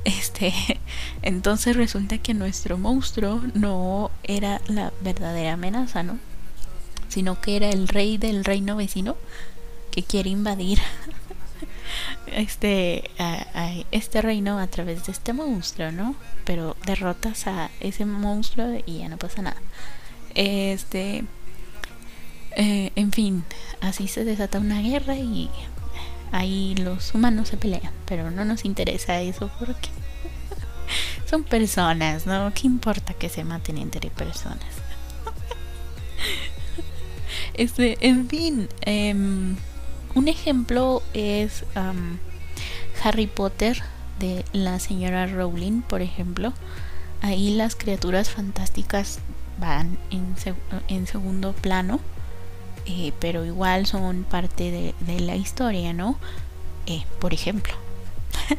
Este, 0.05 0.53
entonces 1.23 1.77
resulta 1.77 2.19
que 2.19 2.35
nuestro 2.35 2.79
monstruo 2.79 3.43
no 3.55 4.11
era 4.23 4.61
la 4.67 4.93
verdadera 5.01 5.55
amenaza, 5.55 6.03
¿no? 6.03 6.19
Sino 7.09 7.41
que 7.41 7.57
era 7.57 7.71
el 7.71 7.89
rey 7.89 8.19
del 8.19 8.45
reino 8.45 8.77
vecino 8.77 9.17
que 9.91 10.03
quiere 10.03 10.31
invadir 10.31 10.79
este, 12.27 13.11
este 13.91 14.23
reino 14.23 14.59
a 14.59 14.67
través 14.69 15.07
de 15.07 15.13
este 15.13 15.33
monstruo, 15.33 15.91
¿no? 15.91 16.15
Pero 16.45 16.77
derrotas 16.87 17.47
a 17.47 17.71
ese 17.81 18.05
monstruo 18.05 18.81
y 18.87 18.99
ya 18.99 19.09
no 19.09 19.17
pasa 19.17 19.43
nada. 19.43 19.61
Este, 20.35 21.25
eh, 22.57 22.93
en 22.95 23.13
fin, 23.13 23.45
así 23.81 24.09
se 24.09 24.25
desata 24.25 24.59
una 24.59 24.81
guerra 24.81 25.17
y 25.17 25.51
ahí 26.33 26.75
los 26.77 27.15
humanos 27.15 27.49
se 27.49 27.57
pelean, 27.57 27.93
pero 28.07 28.31
no 28.31 28.45
nos 28.45 28.65
interesa 28.65 29.21
eso 29.21 29.51
porque 29.59 29.89
son 31.29 31.45
personas, 31.45 32.27
¿no? 32.27 32.53
¿Qué 32.55 32.67
importa 32.67 33.15
que 33.15 33.29
se 33.29 33.45
maten 33.45 33.79
entre 33.79 34.11
personas? 34.11 34.59
este, 37.55 37.99
en 38.07 38.29
fin, 38.29 38.69
eh, 38.83 39.15
un 40.15 40.29
ejemplo 40.29 41.03
es 41.15 41.65
Harry 43.03 43.27
Potter 43.27 43.83
de 44.19 44.45
la 44.53 44.79
señora 44.79 45.27
Rowling, 45.27 45.83
por 45.83 46.03
ejemplo. 46.03 46.53
Ahí 47.23 47.55
las 47.55 47.77
criaturas 47.77 48.31
fantásticas 48.31 49.19
van 49.59 49.99
en, 50.89 51.07
segundo 51.07 51.53
plano. 51.53 52.01
Eh, 52.87 53.13
pero 53.21 53.45
igual 53.45 53.87
son 53.87 54.25
parte 54.25 54.95
de, 55.01 55.21
la 55.21 55.37
historia, 55.37 55.93
¿no? 55.93 56.17
Eh, 56.87 57.05
por 57.19 57.35
ejemplo. 57.35 57.75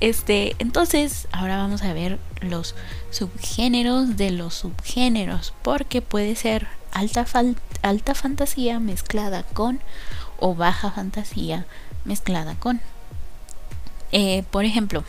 este, 0.00 0.56
entonces, 0.58 1.28
ahora 1.32 1.56
vamos 1.56 1.82
a 1.82 1.92
ver 1.92 2.18
los 2.40 2.74
subgéneros 3.10 4.16
de 4.16 4.30
los 4.30 4.54
subgéneros, 4.54 5.52
porque 5.62 6.02
puede 6.02 6.36
ser 6.36 6.66
alta, 6.92 7.26
alta 7.82 8.14
fantasía 8.14 8.80
mezclada 8.80 9.42
con 9.42 9.80
o 10.38 10.54
baja 10.54 10.90
fantasía 10.90 11.66
mezclada 12.04 12.54
con. 12.54 12.80
Eh, 14.12 14.44
por 14.50 14.64
ejemplo, 14.64 15.04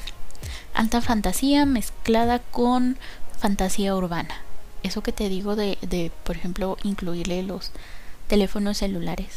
alta 0.74 1.02
fantasía 1.02 1.66
mezclada 1.66 2.40
con 2.40 2.98
fantasía 3.38 3.96
urbana. 3.96 4.42
Eso 4.84 5.02
que 5.02 5.12
te 5.12 5.30
digo 5.30 5.56
de, 5.56 5.78
de 5.82 6.12
por 6.24 6.36
ejemplo, 6.36 6.78
incluirle 6.84 7.44
los 7.44 7.72
teléfonos 8.28 8.78
celulares. 8.78 9.30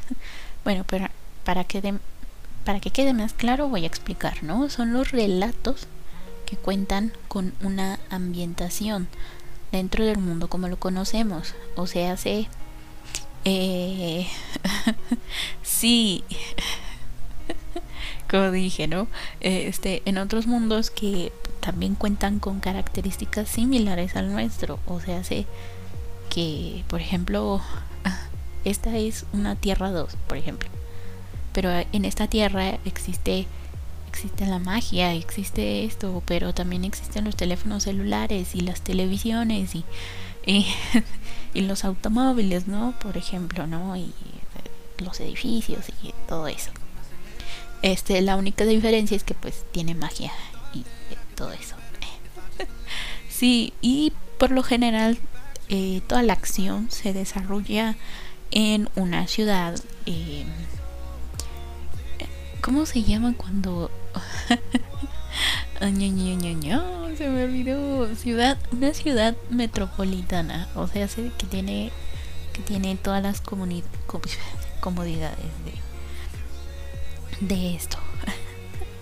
bueno, 0.64 0.84
pero 0.86 1.08
para 1.44 1.64
que, 1.64 1.94
para 2.64 2.80
que 2.80 2.90
quede 2.90 3.12
más 3.12 3.32
claro 3.32 3.68
voy 3.68 3.84
a 3.84 3.88
explicar, 3.88 4.42
¿no? 4.42 4.68
Son 4.68 4.92
los 4.92 5.10
relatos 5.10 5.86
que 6.46 6.56
cuentan 6.56 7.12
con 7.28 7.52
una 7.62 7.98
ambientación 8.10 9.08
dentro 9.72 10.04
del 10.04 10.18
mundo 10.18 10.48
como 10.48 10.68
lo 10.68 10.78
conocemos. 10.78 11.54
O 11.76 11.86
sea, 11.86 12.16
se... 12.16 12.48
Eh, 13.44 14.26
sí, 15.62 16.24
como 18.30 18.50
dije, 18.50 18.86
¿no? 18.86 19.08
Este, 19.40 20.02
en 20.04 20.18
otros 20.18 20.46
mundos 20.46 20.90
que 20.90 21.32
también 21.60 21.94
cuentan 21.94 22.38
con 22.38 22.60
características 22.60 23.48
similares 23.48 24.16
al 24.16 24.32
nuestro. 24.32 24.80
O 24.86 25.00
sea, 25.00 25.24
sé 25.24 25.46
que, 26.30 26.84
por 26.88 27.00
ejemplo, 27.00 27.60
esta 28.64 28.96
es 28.96 29.26
una 29.32 29.56
Tierra 29.56 29.90
2, 29.90 30.16
por 30.26 30.36
ejemplo. 30.36 30.68
Pero 31.52 31.70
en 31.70 32.04
esta 32.04 32.28
Tierra 32.28 32.78
existe 32.84 33.46
existe 34.08 34.46
la 34.46 34.58
magia, 34.58 35.14
existe 35.14 35.84
esto, 35.84 36.22
pero 36.26 36.52
también 36.52 36.84
existen 36.84 37.24
los 37.24 37.36
teléfonos 37.36 37.84
celulares 37.84 38.54
y 38.54 38.62
las 38.62 38.80
televisiones 38.80 39.74
y, 39.74 39.84
y, 41.54 41.60
los 41.60 41.84
automóviles, 41.84 42.66
¿no? 42.66 42.94
Por 43.00 43.16
ejemplo, 43.16 43.66
¿no? 43.66 43.96
Y 43.96 44.04
eh, 44.04 44.12
los 45.04 45.20
edificios 45.20 45.84
y 46.02 46.12
todo 46.26 46.48
eso. 46.48 46.70
Este, 47.82 48.20
la 48.22 48.36
única 48.36 48.64
diferencia 48.64 49.16
es 49.16 49.22
que 49.22 49.34
pues 49.34 49.64
tiene 49.70 49.94
magia 49.94 50.32
y 50.74 50.80
eh, 50.80 51.18
todo 51.36 51.52
eso. 51.52 51.76
sí, 53.28 53.72
y 53.80 54.12
por 54.38 54.50
lo 54.50 54.62
general 54.62 55.18
eh, 55.68 56.00
toda 56.08 56.22
la 56.22 56.32
acción 56.32 56.90
se 56.90 57.12
desarrolla 57.12 57.96
en 58.58 58.90
una 58.96 59.28
ciudad. 59.28 59.78
Eh, 60.04 60.44
¿Cómo 62.60 62.86
se 62.86 63.04
llama 63.04 63.34
cuando... 63.36 63.88
se 67.16 67.28
me 67.28 67.44
olvidó. 67.44 68.12
Ciudad, 68.16 68.58
una 68.72 68.92
ciudad 68.94 69.36
metropolitana. 69.48 70.66
O 70.74 70.88
sea, 70.88 71.06
que 71.06 71.46
tiene 71.48 71.92
que 72.52 72.62
tiene 72.62 72.96
todas 72.96 73.22
las 73.22 73.40
comodidades 74.80 75.38
de, 77.40 77.46
de 77.54 77.76
esto. 77.76 77.98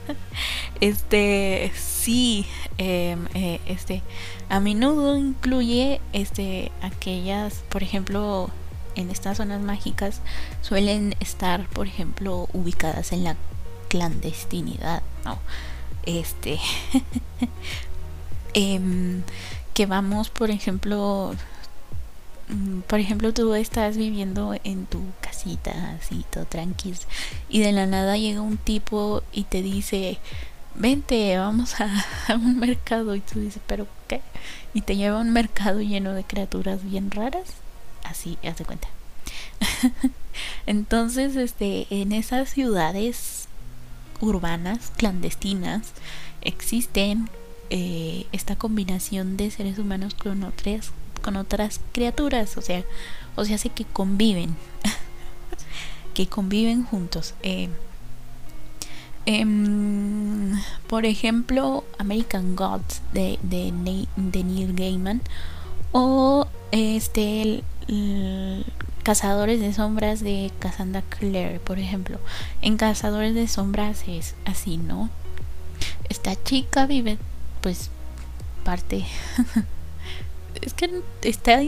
este 0.83 1.73
sí 1.75 2.45
em, 2.77 3.27
eh, 3.33 3.59
este 3.67 4.03
a 4.51 4.61
menudo 4.61 5.17
incluye 5.17 6.03
este 6.13 6.71
aquellas 6.83 7.65
por 7.71 7.83
ejemplo 7.83 8.51
en 8.97 9.11
estas 9.11 9.37
zonas 9.37 9.61
mágicas 9.61 10.21
suelen 10.63 11.15
estar, 11.21 11.69
por 11.69 11.87
ejemplo, 11.87 12.49
ubicadas 12.53 13.13
en 13.13 13.25
la 13.25 13.37
clandestinidad, 13.89 15.03
¿no? 15.25 15.39
Este, 16.05 16.59
em, 18.55 19.23
que 19.75 19.87
vamos, 19.87 20.31
por 20.31 20.51
ejemplo, 20.51 21.35
mm, 22.49 22.81
por 22.81 22.99
ejemplo, 23.01 23.33
tú 23.33 23.55
estás 23.55 23.97
viviendo 23.97 24.55
en 24.65 24.87
tu 24.87 25.03
casita, 25.21 25.97
así, 26.01 26.25
todo 26.31 26.47
tranquilo, 26.47 26.99
y 27.49 27.61
de 27.61 27.73
la 27.73 27.87
nada 27.87 28.17
llega 28.17 28.41
un 28.41 28.57
tipo 28.57 29.23
y 29.33 29.45
te 29.45 29.63
dice, 29.63 30.19
vente, 30.75 31.37
vamos 31.39 31.81
a, 31.81 31.89
a, 32.29 32.35
un 32.35 32.59
mercado, 32.59 33.15
y 33.15 33.21
tú 33.21 33.41
dices, 33.41 33.63
pero 33.67 33.87
¿qué? 34.09 34.23
Y 34.75 34.83
te 34.83 34.97
lleva 34.97 35.19
a 35.19 35.23
un 35.23 35.33
mercado 35.33 35.81
lleno 35.81 36.13
de 36.15 36.25
criaturas 36.25 36.85
bien 36.85 37.11
raras 37.11 37.66
así, 38.11 38.39
haz 38.45 38.59
de 38.59 38.65
cuenta. 38.65 38.89
Entonces, 40.67 41.37
este, 41.37 41.87
en 41.91 42.13
esas 42.13 42.51
ciudades 42.51 43.49
urbanas, 44.21 44.93
clandestinas, 44.97 45.93
existen 46.43 47.29
eh, 47.71 48.27
esta 48.33 48.57
combinación 48.57 49.37
de 49.37 49.51
seres 49.51 49.79
humanos 49.79 50.15
con 50.15 50.45
otras, 50.45 50.93
con 51.23 51.37
otras 51.37 51.81
criaturas, 51.93 52.57
o 52.57 52.63
sea, 52.63 52.85
o 53.35 53.45
sea, 53.45 53.57
hace 53.57 53.71
que 53.71 53.85
conviven, 53.85 54.57
que 56.15 56.27
conviven 56.29 56.85
juntos. 56.85 57.35
Eh, 57.43 57.69
em, 59.27 60.53
por 60.87 61.07
ejemplo, 61.07 61.85
American 61.99 62.57
Gods 62.57 63.03
de, 63.13 63.39
de, 63.43 63.73
de 64.17 64.45
Neil 64.45 64.75
Gaiman 64.75 65.21
o 65.93 66.47
este 66.71 67.65
Cazadores 69.03 69.61
de 69.61 69.73
Sombras 69.73 70.21
de 70.21 70.51
Cassandra 70.59 71.03
Clare, 71.03 71.61
por 71.61 71.79
ejemplo. 71.79 72.19
En 72.63 72.77
Cazadores 72.77 73.35
de 73.35 73.47
Sombras 73.47 74.05
es 74.09 74.35
así, 74.45 74.77
¿no? 74.77 75.11
Esta 76.09 76.43
chica 76.43 76.87
vive, 76.87 77.19
pues, 77.61 77.91
parte. 78.65 79.05
es 80.63 80.75
que 80.75 81.03
está 81.23 81.61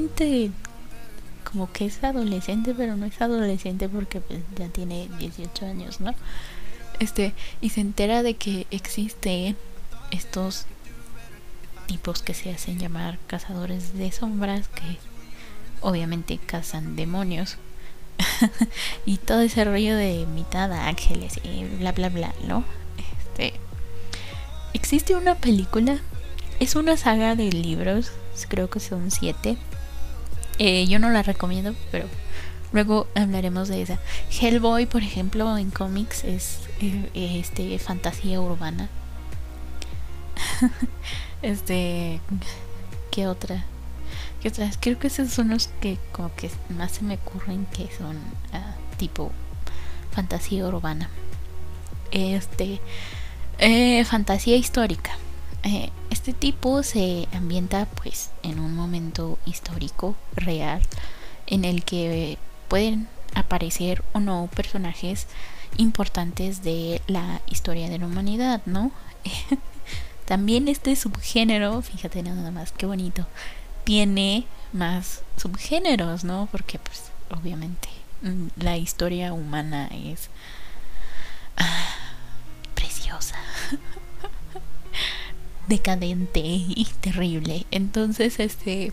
como 1.44 1.72
que 1.72 1.86
es 1.86 2.02
adolescente, 2.04 2.74
pero 2.74 2.96
no 2.96 3.06
es 3.06 3.20
adolescente 3.20 3.88
porque 3.88 4.20
pues, 4.20 4.40
ya 4.56 4.68
tiene 4.68 5.08
18 5.18 5.66
años, 5.66 6.00
¿no? 6.00 6.14
Este, 6.98 7.32
y 7.60 7.70
se 7.70 7.80
entera 7.80 8.22
de 8.22 8.34
que 8.34 8.66
existen 8.70 9.56
estos 10.10 10.66
tipos 11.86 12.22
que 12.22 12.34
se 12.34 12.50
hacen 12.50 12.78
llamar 12.78 13.18
cazadores 13.26 13.96
de 13.96 14.12
sombras 14.12 14.68
que 14.68 14.98
obviamente 15.80 16.38
cazan 16.38 16.96
demonios 16.96 17.56
y 19.06 19.16
todo 19.18 19.40
ese 19.40 19.64
rollo 19.64 19.96
de 19.96 20.26
mitad 20.26 20.72
ángeles 20.72 21.40
y 21.44 21.64
bla 21.78 21.92
bla 21.92 22.08
bla, 22.08 22.34
¿no? 22.46 22.64
Este 23.18 23.54
existe 24.74 25.14
una 25.14 25.34
película, 25.34 25.98
es 26.60 26.74
una 26.74 26.96
saga 26.96 27.34
de 27.34 27.50
libros, 27.50 28.12
creo 28.48 28.70
que 28.70 28.80
son 28.80 29.10
siete. 29.10 29.56
Eh, 30.58 30.86
yo 30.88 30.98
no 30.98 31.10
la 31.10 31.22
recomiendo, 31.22 31.74
pero 31.92 32.06
luego 32.72 33.06
hablaremos 33.14 33.68
de 33.68 33.82
esa. 33.82 33.98
Hellboy, 34.40 34.86
por 34.86 35.02
ejemplo, 35.02 35.56
en 35.56 35.70
cómics 35.70 36.24
es 36.24 36.60
eh, 36.80 37.10
este 37.14 37.78
fantasía 37.78 38.40
urbana. 38.40 38.88
este, 41.42 42.20
¿qué 43.10 43.26
otra? 43.28 43.64
Creo 44.80 44.98
que 44.98 45.08
esos 45.08 45.30
son 45.30 45.48
los 45.48 45.68
que 45.80 45.98
como 46.12 46.34
que 46.34 46.50
más 46.68 46.92
se 46.92 47.02
me 47.02 47.14
ocurren 47.14 47.66
que 47.66 47.88
son 47.96 48.16
ah, 48.52 48.74
tipo 48.96 49.32
fantasía 50.12 50.66
urbana. 50.66 51.10
Este, 52.10 52.80
eh, 53.58 54.04
fantasía 54.04 54.56
histórica. 54.56 55.12
Eh, 55.64 55.90
este 56.10 56.32
tipo 56.32 56.82
se 56.82 57.26
ambienta 57.32 57.86
pues 57.86 58.30
en 58.42 58.60
un 58.60 58.74
momento 58.74 59.38
histórico 59.44 60.14
real 60.36 60.80
en 61.46 61.64
el 61.64 61.84
que 61.84 62.38
pueden 62.68 63.08
aparecer 63.34 64.02
o 64.12 64.20
no 64.20 64.48
personajes 64.54 65.26
importantes 65.76 66.62
de 66.62 67.02
la 67.06 67.40
historia 67.46 67.88
de 67.88 67.98
la 67.98 68.06
humanidad, 68.06 68.62
¿no? 68.66 68.92
También 70.24 70.68
este 70.68 70.94
subgénero, 70.94 71.80
fíjate 71.82 72.22
nada 72.22 72.50
más, 72.50 72.72
qué 72.72 72.86
bonito, 72.86 73.26
tiene 73.88 74.44
más 74.74 75.22
subgéneros, 75.38 76.22
¿no? 76.22 76.46
Porque 76.52 76.78
pues 76.78 77.04
obviamente 77.30 77.88
mm, 78.20 78.48
la 78.62 78.76
historia 78.76 79.32
humana 79.32 79.88
es 79.90 80.28
ah, 81.56 81.88
preciosa, 82.74 83.36
decadente 85.68 86.42
y 86.42 86.86
terrible. 87.00 87.64
Entonces, 87.70 88.40
este 88.40 88.92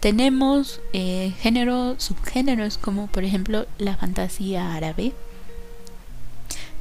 tenemos 0.00 0.82
eh, 0.92 1.32
géneros, 1.40 2.04
subgéneros 2.04 2.76
como 2.76 3.06
por 3.06 3.24
ejemplo 3.24 3.66
la 3.78 3.96
fantasía 3.96 4.74
árabe. 4.74 5.14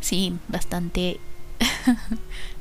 Sí, 0.02 0.38
bastante 0.50 1.22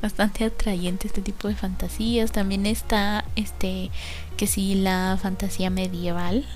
bastante 0.00 0.44
atrayente 0.44 1.08
este 1.08 1.20
tipo 1.20 1.48
de 1.48 1.56
fantasías. 1.56 2.30
También 2.30 2.64
está 2.64 3.23
este 3.36 3.90
que 4.36 4.46
si 4.46 4.74
la 4.74 5.18
fantasía 5.20 5.70
medieval 5.70 6.46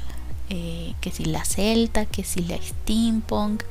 eh, 0.51 0.95
que 1.03 1.11
si 1.11 1.27
la 1.27 1.45
celta, 1.45 2.07
que 2.07 2.25
si 2.25 2.41
la 2.41 2.57
steampunk, 2.57 3.65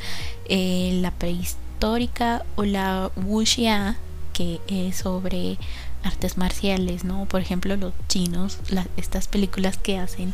eh, 0.47 0.99
la 1.01 1.09
prehistórica 1.09 2.45
o 2.55 2.65
la 2.65 3.09
wuxia, 3.15 3.97
que 4.31 4.61
es 4.67 4.97
sobre 4.97 5.57
artes 6.03 6.37
marciales, 6.37 7.03
¿no? 7.03 7.25
Por 7.25 7.41
ejemplo, 7.41 7.75
los 7.77 7.93
chinos, 8.07 8.59
estas 8.95 9.27
películas 9.27 9.77
que 9.77 9.97
hacen 9.97 10.33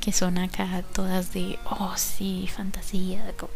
que 0.00 0.12
son 0.12 0.38
acá 0.38 0.82
todas 0.94 1.34
de, 1.34 1.58
oh 1.66 1.92
sí, 1.96 2.48
fantasía, 2.54 3.34
con 3.36 3.50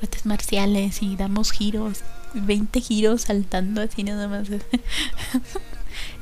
artes 0.00 0.24
marciales 0.24 1.02
y 1.02 1.16
damos 1.16 1.50
giros, 1.50 2.04
20 2.34 2.80
giros 2.80 3.22
saltando 3.22 3.82
así 3.82 4.04
nada 4.04 4.28
más. 4.28 4.48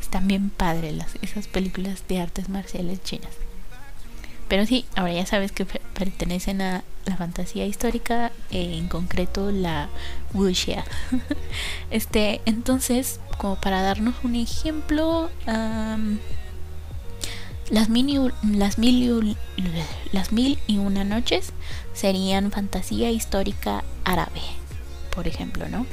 Están 0.08 0.26
bien 0.26 0.48
padres 0.48 0.94
las, 0.96 1.16
esas 1.20 1.48
películas 1.48 2.02
de 2.08 2.18
artes 2.18 2.48
marciales 2.48 3.02
chinas. 3.02 3.28
Pero 4.48 4.64
sí, 4.64 4.86
ahora 4.96 5.12
ya 5.12 5.26
sabes 5.26 5.52
que 5.52 5.66
pertenecen 5.66 6.62
a 6.62 6.82
la 7.04 7.18
fantasía 7.18 7.66
histórica, 7.66 8.32
eh, 8.50 8.78
en 8.78 8.88
concreto 8.88 9.50
la 9.50 9.90
wuxia. 10.32 10.86
este, 11.90 12.40
entonces, 12.46 13.20
como 13.36 13.56
para 13.56 13.82
darnos 13.82 14.14
un 14.24 14.34
ejemplo, 14.34 15.28
las, 17.70 17.90
mil, 17.90 18.32
las, 18.50 18.78
mil, 18.78 19.36
las 20.12 20.32
mil 20.32 20.58
y 20.66 20.78
una 20.78 21.04
noches 21.04 21.52
serían 21.92 22.50
fantasía 22.50 23.10
histórica 23.10 23.84
árabe, 24.04 24.40
por 25.14 25.28
ejemplo, 25.28 25.68
¿no? 25.68 25.84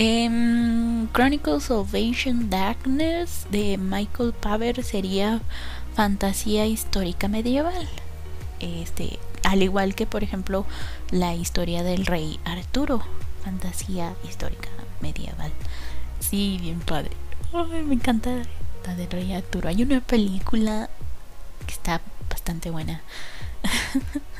Em, 0.00 1.08
Chronicles 1.12 1.72
of 1.72 1.92
Ancient 1.92 2.50
Darkness 2.50 3.48
de 3.50 3.76
Michael 3.78 4.32
Paver 4.32 4.84
sería 4.84 5.40
fantasía 5.96 6.66
histórica 6.66 7.26
medieval. 7.26 7.88
Este, 8.60 9.18
al 9.42 9.60
igual 9.60 9.96
que 9.96 10.06
por 10.06 10.22
ejemplo 10.22 10.66
la 11.10 11.34
historia 11.34 11.82
del 11.82 12.06
rey 12.06 12.38
Arturo, 12.44 13.02
fantasía 13.42 14.14
histórica 14.22 14.68
medieval. 15.00 15.50
Sí, 16.20 16.58
bien 16.60 16.78
padre. 16.78 17.10
me 17.84 17.94
encanta 17.94 18.30
la 18.86 18.94
del 18.94 19.10
rey 19.10 19.32
Arturo. 19.32 19.68
Hay 19.68 19.82
una 19.82 20.00
película 20.00 20.90
que 21.66 21.72
está 21.72 22.00
bastante 22.30 22.70
buena. 22.70 23.02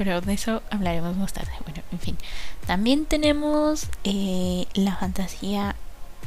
Pero 0.00 0.22
de 0.22 0.32
eso 0.32 0.62
hablaremos 0.70 1.14
más 1.18 1.34
tarde. 1.34 1.52
Bueno, 1.62 1.82
en 1.92 1.98
fin. 1.98 2.16
También 2.66 3.04
tenemos 3.04 3.86
eh, 4.02 4.64
la 4.72 4.96
fantasía 4.96 5.76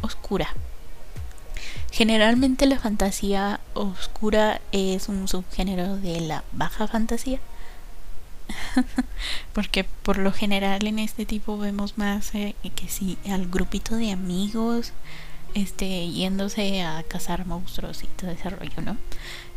oscura. 0.02 0.54
Generalmente 1.92 2.68
la 2.68 2.78
fantasía 2.78 3.60
oscura 3.74 4.62
es 4.72 5.10
un 5.10 5.28
subgénero 5.28 5.98
de 5.98 6.22
la 6.22 6.44
baja 6.52 6.88
fantasía. 6.88 7.40
Porque 9.54 9.86
por 9.86 10.20
lo 10.20 10.32
general 10.32 10.86
en 10.86 11.00
este 11.00 11.26
tipo 11.26 11.58
vemos 11.58 11.98
más 11.98 12.36
eh, 12.36 12.54
que 12.76 12.88
si 12.88 13.18
al 13.28 13.48
grupito 13.48 13.96
de 13.96 14.12
amigos 14.12 14.94
este 15.56 16.10
yéndose 16.10 16.84
a 16.84 17.02
cazar 17.02 17.48
monstruos 17.48 18.04
y 18.04 18.08
todo 18.08 18.30
ese 18.30 18.52
rollo, 18.52 18.84
¿no? 18.86 18.98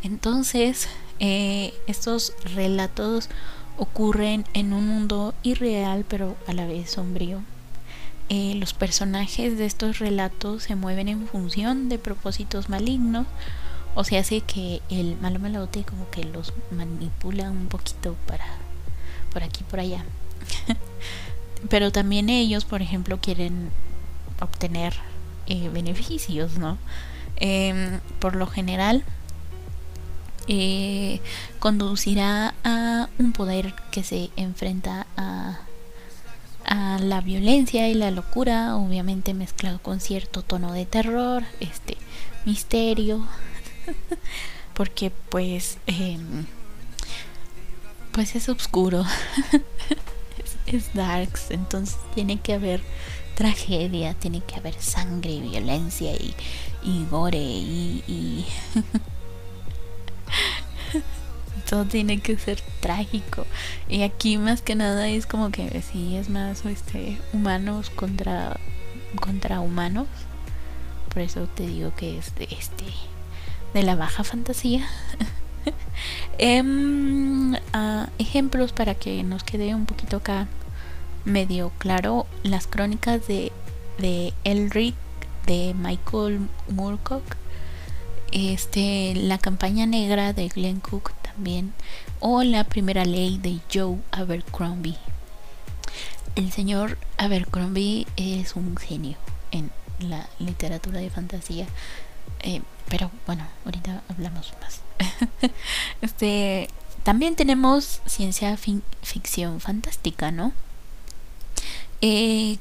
Entonces, 0.03 0.89
eh, 1.21 1.75
estos 1.87 2.33
relatos 2.55 3.29
ocurren 3.79 4.45
en 4.55 4.73
un 4.73 4.87
mundo 4.87 5.35
irreal 5.43 6.05
pero 6.09 6.37
a 6.47 6.53
la 6.53 6.67
vez 6.67 6.91
sombrío. 6.91 7.41
Eh, 8.29 8.55
los 8.57 8.75
personajes 8.75 9.57
de 9.57 9.67
estos 9.67 10.01
relatos 10.01 10.65
se 10.65 10.75
mueven 10.75 11.09
en 11.09 11.29
función 11.29 11.89
de 11.89 11.99
propósitos 11.99 12.69
malignos 12.69 13.27
o 13.95 14.03
se 14.03 14.19
hace 14.19 14.41
que 14.41 14.83
el 14.91 15.17
malo 15.17 15.39
malote 15.39 15.85
como 15.85 16.11
que 16.11 16.25
los 16.25 16.53
manipula 16.73 17.51
un 17.51 17.69
poquito 17.69 18.17
para 18.27 18.45
por 19.33 19.45
aquí 19.45 19.63
por 19.65 19.81
allá. 19.81 20.05
Pero 21.71 21.93
también 21.93 22.29
ellos 22.29 22.65
por 22.65 22.83
ejemplo 22.83 23.19
quieren 23.21 23.71
obtener 24.41 24.95
eh, 25.47 25.71
beneficios 25.73 26.59
no 26.59 26.79
em, 27.37 28.01
por 28.19 28.35
lo 28.35 28.47
general 28.47 29.05
eh, 30.49 31.21
conducirá 31.59 32.55
a 32.65 33.09
un 33.19 33.33
poder 33.33 33.75
que 33.91 34.03
se 34.03 34.31
enfrenta 34.37 35.07
a 35.17 35.61
a 36.67 36.99
la 36.99 37.21
violencia 37.21 37.89
y 37.89 37.95
la 37.95 38.11
locura, 38.11 38.77
obviamente 38.77 39.35
mezclado 39.35 39.81
con 39.81 40.01
cierto 40.01 40.43
tono 40.43 40.73
de 40.73 40.85
terror, 40.85 41.45
este 41.61 41.97
misterio, 42.45 43.25
porque 44.75 45.13
pues 45.29 45.79
em, 45.87 46.47
pues 48.11 48.35
es 48.35 48.49
oscuro, 48.49 49.05
es, 50.67 50.93
darks, 50.93 51.51
entonces 51.51 51.97
tiene 52.15 52.41
que 52.41 52.55
haber 52.55 52.81
tragedia, 53.37 54.15
tiene 54.15 54.41
que 54.41 54.57
haber 54.57 54.75
sangre 54.81 55.31
y 55.31 55.41
violencia 55.41 56.13
y, 56.13 56.35
y 56.83 57.07
gore 57.11 57.39
y, 57.39 58.03
y 58.09 58.47
todo 61.69 61.85
tiene 61.85 62.21
que 62.21 62.37
ser 62.39 62.61
trágico. 62.81 63.47
Y 63.89 64.03
aquí 64.03 64.39
más 64.39 64.63
que 64.63 64.75
nada 64.75 65.09
es 65.09 65.27
como 65.27 65.51
que 65.51 65.83
sí 65.83 66.17
es 66.17 66.29
más 66.29 66.65
este 66.65 67.19
humanos 67.33 67.91
contra 67.91 68.59
contra 69.21 69.61
humanos. 69.61 70.07
Por 71.13 71.23
eso 71.23 71.47
te 71.47 71.67
digo 71.67 71.93
que 71.97 72.19
es 72.19 72.35
de 72.37 72.45
este 72.51 72.85
de 73.75 73.83
la 73.83 73.97
baja 73.97 74.25
fantasía. 74.25 74.87
Em, 76.39 77.55
ah, 77.73 78.09
ejemplos 78.19 78.73
para 78.73 78.95
que 78.95 79.25
nos 79.25 79.43
quede 79.43 79.75
un 79.75 79.87
poquito 79.87 80.19
acá 80.19 80.47
medio 81.25 81.73
claro 81.79 82.27
las 82.45 82.69
crónicas 82.69 83.27
de 83.27 83.51
de 83.99 84.33
Elric 84.45 84.95
de 85.47 85.75
Michael 85.75 86.49
Moorcock 86.69 87.25
este 88.33 89.15
la 89.15 89.39
campaña 89.39 89.87
negra 89.87 90.33
de 90.33 90.49
Glenn 90.49 90.81
Cook 90.81 91.13
también, 91.23 91.73
o 92.21 92.43
la 92.43 92.65
primera 92.65 93.05
ley 93.05 93.39
de 93.39 93.61
Joe 93.73 93.99
Abercrombie. 94.11 94.97
El 96.35 96.53
señor 96.53 96.99
Abercrombie 97.17 98.07
es 98.17 98.57
un 98.57 98.77
genio 98.77 99.17
en 99.53 99.71
la 100.01 100.29
literatura 100.39 101.01
de 101.01 101.11
fantasía, 101.11 101.67
eh, 102.41 102.63
pero 102.89 103.11
bueno, 103.27 103.47
ahorita 103.65 104.03
hablamos 104.09 104.53
más. 104.61 104.81
este, 106.03 106.69
también 107.03 107.37
tenemos 107.37 108.01
ciencia 108.07 108.57
ficción 108.57 109.61
fantástica, 109.61 110.31
¿no? 110.31 110.53
Eh, 112.03 112.59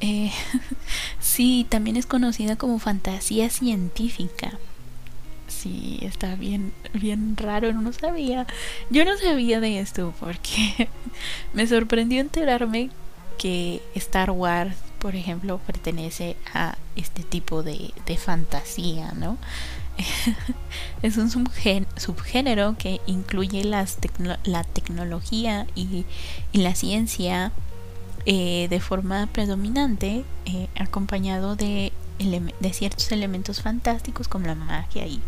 eh, 0.00 0.30
sí, 1.20 1.66
también 1.68 1.96
es 1.96 2.06
conocida 2.06 2.56
como 2.56 2.78
fantasía 2.78 3.50
científica 3.50 4.58
sí, 5.48 5.98
está 6.02 6.34
bien, 6.36 6.72
bien 6.92 7.36
raro, 7.36 7.72
no 7.72 7.92
sabía. 7.92 8.46
Yo 8.90 9.04
no 9.04 9.16
sabía 9.18 9.60
de 9.60 9.80
esto 9.80 10.14
porque 10.20 10.88
me 11.52 11.66
sorprendió 11.66 12.20
enterarme 12.20 12.90
que 13.38 13.82
Star 13.94 14.30
Wars, 14.30 14.76
por 14.98 15.14
ejemplo, 15.16 15.58
pertenece 15.66 16.36
a 16.52 16.76
este 16.96 17.22
tipo 17.22 17.62
de, 17.62 17.92
fantasía, 18.18 19.12
¿no? 19.12 19.38
es 21.02 21.16
un 21.16 21.30
subgénero 21.30 22.76
que 22.78 23.00
incluye 23.06 23.64
la 23.64 24.64
tecnología 24.64 25.66
y, 25.74 26.04
la 26.52 26.74
ciencia 26.74 27.52
eh, 28.26 28.66
de 28.68 28.80
forma 28.80 29.26
predominante, 29.32 30.24
eh, 30.44 30.68
acompañado 30.76 31.56
de 31.56 31.92
de 32.18 32.72
ciertos 32.72 33.10
elementos 33.12 33.62
fantásticos 33.62 34.28
como 34.28 34.46
la 34.46 34.54
magia 34.54 35.06
y, 35.06 35.20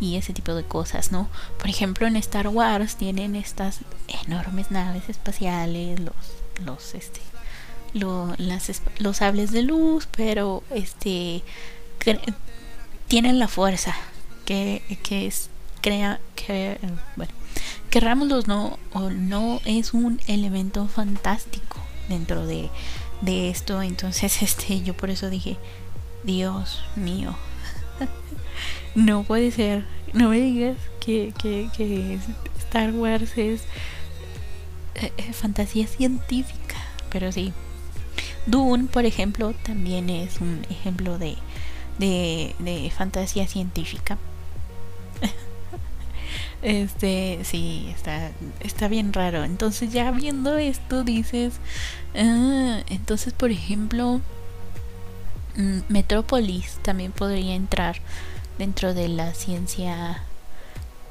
y 0.00 0.16
ese 0.16 0.32
tipo 0.32 0.54
de 0.54 0.64
cosas, 0.64 1.12
¿no? 1.12 1.28
Por 1.58 1.68
ejemplo, 1.68 2.06
en 2.06 2.16
Star 2.16 2.48
Wars 2.48 2.96
tienen 2.96 3.36
estas 3.36 3.80
enormes 4.26 4.70
naves 4.70 5.08
espaciales, 5.08 6.00
los, 6.00 6.14
los, 6.64 6.94
este, 6.94 7.20
los 7.94 9.16
sables 9.16 9.52
de 9.52 9.62
luz, 9.62 10.06
pero 10.14 10.62
este 10.70 11.42
tienen 13.08 13.38
la 13.38 13.48
fuerza 13.48 13.94
que, 14.44 14.82
que 15.02 15.26
es 15.26 15.48
crea 15.80 16.20
que 16.34 16.78
bueno 17.16 17.32
querrámoslo 17.90 18.42
no 18.42 18.78
no 19.10 19.60
es 19.64 19.94
un 19.94 20.20
elemento 20.26 20.88
fantástico 20.88 21.78
dentro 22.08 22.46
de, 22.46 22.70
de 23.20 23.50
esto 23.50 23.82
entonces 23.82 24.42
este 24.42 24.82
yo 24.82 24.96
por 24.96 25.10
eso 25.10 25.30
dije 25.30 25.56
Dios 26.26 26.82
mío. 26.96 27.34
no 28.94 29.22
puede 29.22 29.50
ser. 29.52 29.86
No 30.12 30.28
me 30.30 30.40
digas 30.40 30.76
que, 31.00 31.32
que, 31.40 32.18
Star 32.58 32.92
Wars 32.92 33.38
es 33.38 33.62
eh, 34.96 35.12
eh, 35.16 35.32
fantasía 35.32 35.86
científica. 35.86 36.76
Pero 37.10 37.30
sí. 37.32 37.52
Dune, 38.46 38.88
por 38.88 39.06
ejemplo, 39.06 39.54
también 39.54 40.10
es 40.10 40.40
un 40.40 40.66
ejemplo 40.68 41.18
de, 41.18 41.36
de, 41.98 42.54
de 42.58 42.90
fantasía 42.90 43.46
científica. 43.46 44.18
Este, 46.62 47.40
sí, 47.44 47.86
está, 47.94 48.32
está 48.60 48.88
bien 48.88 49.12
raro. 49.12 49.44
Entonces 49.44 49.92
ya 49.92 50.10
viendo 50.10 50.58
esto 50.58 51.04
dices, 51.04 51.60
ah, 52.16 52.80
entonces 52.88 53.32
por 53.34 53.52
ejemplo, 53.52 54.20
Metrópolis 55.56 56.78
también 56.82 57.12
podría 57.12 57.54
entrar 57.54 57.96
dentro 58.58 58.94
de 58.94 59.08
la 59.08 59.32
ciencia, 59.34 60.22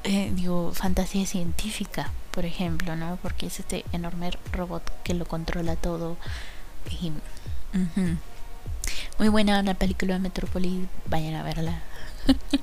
eh, 0.04 0.30
digo, 0.34 0.72
fantasía 0.72 1.26
científica, 1.26 2.10
por 2.30 2.44
ejemplo, 2.44 2.94
¿no? 2.96 3.18
Porque 3.22 3.46
es 3.46 3.58
este 3.60 3.84
enorme 3.92 4.30
robot 4.52 4.82
que 5.02 5.14
lo 5.14 5.26
controla 5.26 5.76
todo. 5.76 6.16
Muy 9.18 9.28
buena 9.28 9.62
la 9.62 9.74
película 9.74 10.18
Metrópolis, 10.18 10.86
vayan 11.06 11.34
a 11.34 11.42
verla. 11.42 11.82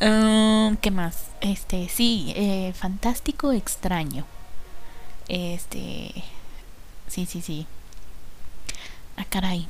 Um, 0.00 0.76
¿Qué 0.78 0.90
más? 0.90 1.26
Este, 1.42 1.90
sí, 1.90 2.32
eh, 2.34 2.72
fantástico 2.74 3.52
extraño. 3.52 4.24
Este, 5.28 6.24
sí, 7.06 7.26
sí, 7.26 7.42
sí. 7.42 7.66
Ah, 9.18 9.26
caray. 9.28 9.68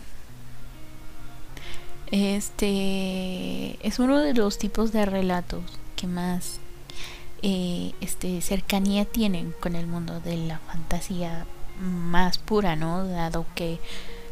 Este 2.11 3.79
es 3.87 4.01
uno 4.01 4.19
de 4.19 4.35
los 4.35 4.59
tipos 4.59 4.91
de 4.91 5.07
relatos 5.07 5.63
que 5.95 6.09
más 6.09 6.59
eh, 7.43 7.93
este, 8.01 8.41
cercanía 8.41 9.05
tienen 9.05 9.55
con 9.61 9.77
el 9.77 9.87
mundo 9.87 10.19
de 10.21 10.37
la 10.37 10.59
fantasía 10.59 11.47
más 11.81 12.39
pura, 12.39 12.75
¿no? 12.75 13.07
Dado 13.07 13.47
que 13.55 13.79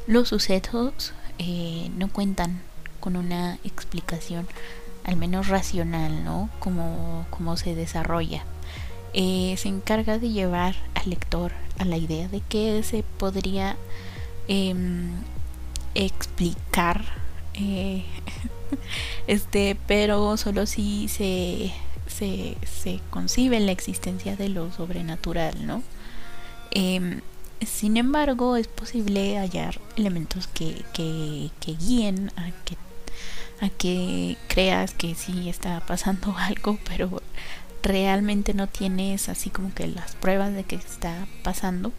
los 0.08 0.28
sucesos 0.28 1.12
eh, 1.38 1.90
no 1.96 2.08
cuentan 2.08 2.60
con 2.98 3.16
una 3.16 3.58
explicación 3.62 4.48
al 5.04 5.16
menos 5.16 5.46
racional, 5.46 6.24
¿no? 6.24 6.50
Como, 6.58 7.26
como 7.30 7.56
se 7.56 7.74
desarrolla. 7.76 8.44
Eh, 9.14 9.54
se 9.56 9.68
encarga 9.68 10.18
de 10.18 10.30
llevar 10.30 10.74
al 10.94 11.10
lector 11.10 11.52
a 11.78 11.84
la 11.84 11.96
idea 11.96 12.28
de 12.28 12.40
que 12.40 12.82
se 12.82 13.04
podría 13.04 13.76
em, 14.48 15.12
explicar 15.94 17.04
eh, 17.59 18.05
este 19.27 19.77
pero 19.87 20.37
solo 20.37 20.66
si 20.66 21.09
se, 21.09 21.73
se, 22.07 22.57
se, 22.66 23.01
concibe 23.11 23.61
la 23.61 23.73
existencia 23.73 24.37
de 24.37 24.49
lo 24.49 24.73
sobrenatural 24.73 25.66
no 25.66 25.83
em, 26.71 27.21
sin 27.66 27.97
embargo 27.97 28.57
es 28.57 28.68
posible 28.68 29.38
hallar 29.38 29.81
elementos 29.97 30.47
que, 30.47 30.85
que, 30.92 31.51
que 31.61 31.75
guíen 31.75 32.31
a 32.37 32.51
que 32.64 32.77
a 33.61 33.68
que 33.68 34.37
creas 34.49 34.94
que 34.94 35.14
sí 35.14 35.49
está 35.49 35.81
pasando 35.81 36.35
algo, 36.38 36.79
pero 36.88 37.23
realmente 37.83 38.55
no 38.55 38.66
tienes 38.66 39.29
así 39.29 39.51
como 39.51 39.75
que 39.75 39.87
las 39.87 40.14
pruebas 40.16 40.55
de 40.55 40.64
que 40.64 40.77
está 40.77 41.27
pasando. 41.42 41.92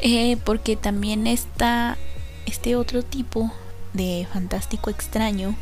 Eh, 0.00 0.36
porque 0.44 0.76
también 0.76 1.26
está 1.26 1.98
este 2.46 2.76
otro 2.76 3.02
tipo 3.02 3.52
de 3.92 4.26
fantástico 4.32 4.90
extraño 4.90 5.54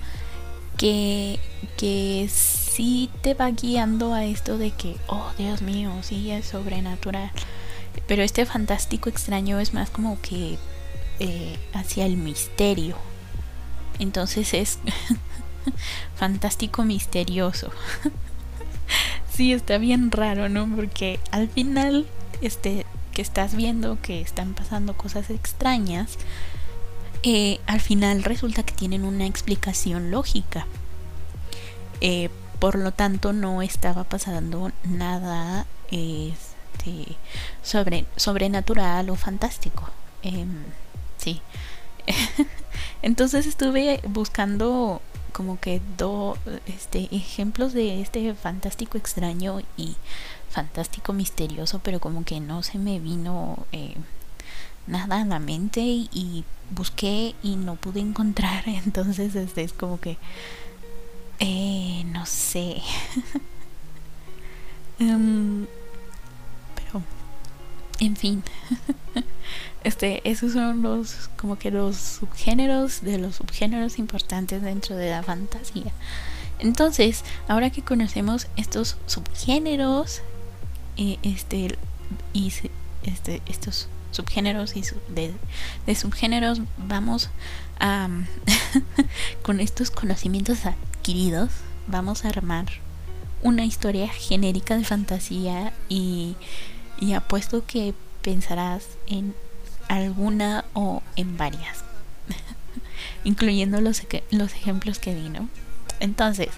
que, 0.76 1.38
que 1.76 2.28
sí 2.30 3.10
te 3.22 3.34
va 3.34 3.50
guiando 3.50 4.12
a 4.12 4.24
esto 4.24 4.58
de 4.58 4.70
que, 4.72 4.96
oh 5.06 5.30
Dios 5.38 5.62
mío, 5.62 5.92
sí 6.02 6.30
es 6.30 6.46
sobrenatural. 6.46 7.30
Pero 8.06 8.22
este 8.22 8.44
fantástico 8.46 9.08
extraño 9.08 9.58
es 9.58 9.72
más 9.72 9.90
como 9.90 10.20
que 10.20 10.58
eh, 11.18 11.58
hacia 11.72 12.04
el 12.04 12.16
misterio 12.16 12.96
entonces 13.98 14.54
es 14.54 14.78
fantástico 16.16 16.84
misterioso. 16.84 17.70
sí, 19.30 19.52
está 19.52 19.78
bien 19.78 20.10
raro, 20.10 20.48
¿no? 20.48 20.68
Porque 20.74 21.20
al 21.30 21.48
final, 21.48 22.06
este, 22.40 22.86
que 23.12 23.22
estás 23.22 23.54
viendo 23.54 23.98
que 24.00 24.20
están 24.20 24.54
pasando 24.54 24.96
cosas 24.96 25.30
extrañas, 25.30 26.18
eh, 27.28 27.58
al 27.66 27.80
final 27.80 28.22
resulta 28.22 28.62
que 28.62 28.72
tienen 28.72 29.04
una 29.04 29.26
explicación 29.26 30.12
lógica. 30.12 30.64
Eh, 32.00 32.30
por 32.60 32.78
lo 32.78 32.92
tanto, 32.92 33.32
no 33.32 33.62
estaba 33.62 34.04
pasando 34.04 34.70
nada 34.84 35.66
este, 35.90 37.16
sobre, 37.64 38.06
sobrenatural 38.14 39.10
o 39.10 39.16
fantástico. 39.16 39.90
Em, 40.22 40.66
sí. 41.16 41.42
Entonces 43.02 43.46
estuve 43.46 44.00
buscando 44.06 45.02
como 45.32 45.58
que 45.58 45.82
dos 45.98 46.38
este, 46.66 47.08
ejemplos 47.10 47.72
de 47.72 48.02
este 48.02 48.34
fantástico 48.34 48.98
extraño 48.98 49.62
y 49.76 49.96
fantástico 50.48 51.12
misterioso, 51.12 51.80
pero 51.82 51.98
como 51.98 52.24
que 52.24 52.38
no 52.38 52.62
se 52.62 52.78
me 52.78 53.00
vino 53.00 53.66
eh, 53.72 53.96
nada 54.86 55.22
a 55.22 55.24
la 55.24 55.38
mente 55.38 55.80
y, 55.80 56.44
busqué 56.68 57.36
y 57.44 57.54
no 57.54 57.76
pude 57.76 58.00
encontrar. 58.00 58.64
Entonces 58.66 59.34
este 59.36 59.62
es 59.62 59.72
como 59.72 60.00
que 60.00 60.18
eh, 61.38 62.04
no 62.06 62.26
sé. 62.26 62.82
um, 65.00 65.66
pero 66.74 67.02
en 68.00 68.16
fin. 68.16 68.42
Este, 69.84 70.28
esos 70.28 70.52
son 70.52 70.82
los 70.82 71.30
como 71.36 71.60
que 71.60 71.70
los 71.70 71.96
subgéneros 71.96 73.02
de 73.02 73.18
los 73.18 73.36
subgéneros 73.36 74.00
importantes 74.00 74.60
dentro 74.60 74.96
de 74.96 75.10
la 75.10 75.22
fantasía. 75.22 75.92
Entonces, 76.58 77.22
ahora 77.46 77.70
que 77.70 77.82
conocemos 77.82 78.48
estos 78.56 78.96
subgéneros, 79.06 80.22
eh, 80.96 81.18
este, 81.22 81.78
y 82.32 82.52
este, 83.04 83.42
estos 83.46 83.88
subgéneros 84.16 84.76
y 84.76 84.82
de, 85.08 85.94
subgéneros, 85.94 86.60
vamos 86.76 87.30
a, 87.78 88.08
con 89.42 89.60
estos 89.60 89.90
conocimientos 89.90 90.66
adquiridos, 90.66 91.50
vamos 91.86 92.24
a 92.24 92.28
armar 92.28 92.66
una 93.42 93.64
historia 93.64 94.08
genérica 94.08 94.76
de 94.76 94.84
fantasía 94.84 95.72
y, 95.88 96.34
y 96.98 97.12
apuesto 97.12 97.64
que 97.66 97.94
pensarás 98.22 98.84
en 99.06 99.34
alguna 99.88 100.64
o 100.72 101.02
en 101.14 101.36
varias, 101.36 101.84
incluyendo 103.24 103.80
los, 103.80 104.02
los 104.30 104.52
ejemplos 104.54 104.98
que 104.98 105.14
di, 105.14 105.28
¿no? 105.28 105.48
Entonces, 106.00 106.48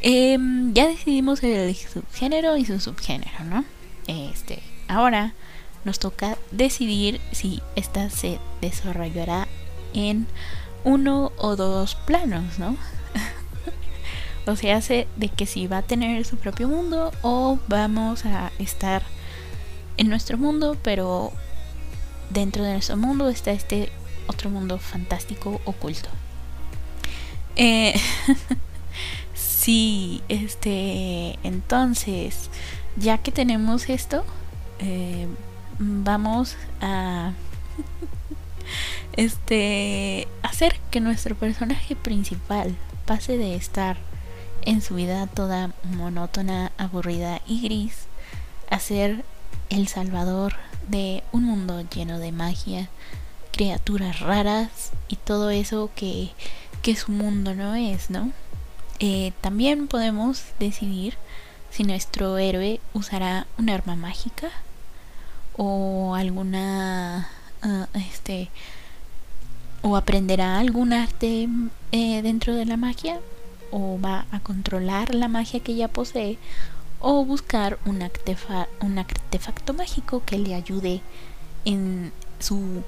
em, 0.00 0.72
ya 0.72 0.86
decidimos 0.86 1.42
el 1.42 1.74
subgénero 1.74 2.56
y 2.56 2.64
su 2.64 2.80
subgénero, 2.80 3.44
¿no? 3.44 3.64
Este, 4.06 4.62
ahora 4.88 5.34
nos 5.86 6.00
toca 6.00 6.36
decidir 6.50 7.20
si 7.30 7.62
esta 7.76 8.10
se 8.10 8.40
desarrollará 8.60 9.46
en 9.94 10.26
uno 10.82 11.30
o 11.38 11.54
dos 11.54 11.94
planos, 11.94 12.58
¿no? 12.58 12.76
o 14.46 14.56
sea, 14.56 14.76
hace 14.76 15.06
de 15.14 15.28
que 15.28 15.46
si 15.46 15.68
va 15.68 15.78
a 15.78 15.82
tener 15.82 16.24
su 16.24 16.38
propio 16.38 16.66
mundo 16.66 17.12
o 17.22 17.60
vamos 17.68 18.26
a 18.26 18.50
estar 18.58 19.04
en 19.96 20.08
nuestro 20.08 20.36
mundo, 20.36 20.76
pero 20.82 21.32
dentro 22.30 22.64
de 22.64 22.72
nuestro 22.72 22.96
mundo 22.96 23.28
está 23.28 23.52
este 23.52 23.90
otro 24.26 24.50
mundo 24.50 24.78
fantástico 24.78 25.60
oculto. 25.66 26.08
Eh, 27.54 27.94
sí, 29.34 30.20
este, 30.28 31.38
entonces, 31.44 32.50
ya 32.96 33.18
que 33.18 33.30
tenemos 33.30 33.88
esto, 33.88 34.24
eh, 34.80 35.28
vamos 35.78 36.56
a 36.80 37.32
este 39.16 40.28
hacer 40.42 40.78
que 40.90 41.00
nuestro 41.00 41.34
personaje 41.34 41.96
principal 41.96 42.76
pase 43.04 43.38
de 43.38 43.54
estar 43.54 43.96
en 44.62 44.82
su 44.82 44.94
vida 44.94 45.26
toda 45.26 45.72
monótona, 45.84 46.72
aburrida 46.76 47.40
y 47.46 47.62
gris 47.62 48.06
a 48.68 48.78
ser 48.78 49.24
el 49.70 49.88
salvador 49.88 50.54
de 50.88 51.22
un 51.32 51.44
mundo 51.44 51.82
lleno 51.94 52.18
de 52.18 52.32
magia, 52.32 52.88
criaturas 53.52 54.20
raras 54.20 54.92
y 55.08 55.16
todo 55.16 55.50
eso 55.50 55.90
que, 55.94 56.30
que 56.82 56.96
su 56.96 57.12
mundo 57.12 57.54
no 57.54 57.74
es, 57.74 58.10
¿no? 58.10 58.32
Eh, 58.98 59.32
también 59.40 59.88
podemos 59.88 60.44
decidir 60.58 61.14
si 61.70 61.84
nuestro 61.84 62.38
héroe 62.38 62.80
usará 62.92 63.46
un 63.58 63.68
arma 63.68 63.94
mágica 63.94 64.50
o 65.56 66.14
alguna 66.14 67.28
ah, 67.62 67.86
este 67.94 68.50
o 69.82 69.96
aprenderá 69.96 70.58
algún 70.58 70.92
arte 70.92 71.48
eh, 71.92 72.22
dentro 72.22 72.54
de 72.54 72.64
la 72.64 72.76
magia 72.76 73.20
o 73.70 73.98
va 74.04 74.26
a 74.30 74.40
controlar 74.40 75.14
la 75.14 75.28
magia 75.28 75.60
que 75.60 75.74
ya 75.74 75.88
posee 75.88 76.38
o 77.00 77.24
buscar 77.24 77.78
un, 77.84 78.02
un 78.80 78.98
artefacto 78.98 79.74
mágico 79.74 80.22
que 80.24 80.38
le 80.38 80.54
ayude 80.54 81.02
en 81.64 82.12
su 82.38 82.82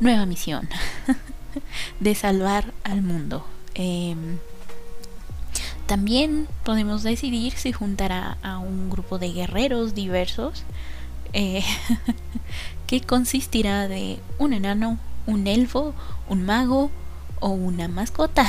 nueva 0.00 0.26
misión 0.26 0.68
de 2.00 2.14
salvar 2.14 2.72
al 2.84 3.02
mundo. 3.02 3.46
Em, 3.74 4.38
también 5.86 6.48
podemos 6.64 7.02
decidir 7.02 7.52
si 7.54 7.72
juntar 7.72 8.12
a, 8.12 8.58
un 8.58 8.90
grupo 8.90 9.18
de 9.18 9.32
guerreros 9.32 9.94
diversos 9.94 10.64
eh, 11.34 11.62
que 12.86 13.00
consistirá 13.02 13.88
de 13.88 14.20
un 14.38 14.52
enano, 14.52 14.98
un 15.26 15.46
elfo, 15.46 15.94
un 16.28 16.46
mago 16.46 16.90
o 17.40 17.48
una 17.50 17.88
mascota. 17.88 18.46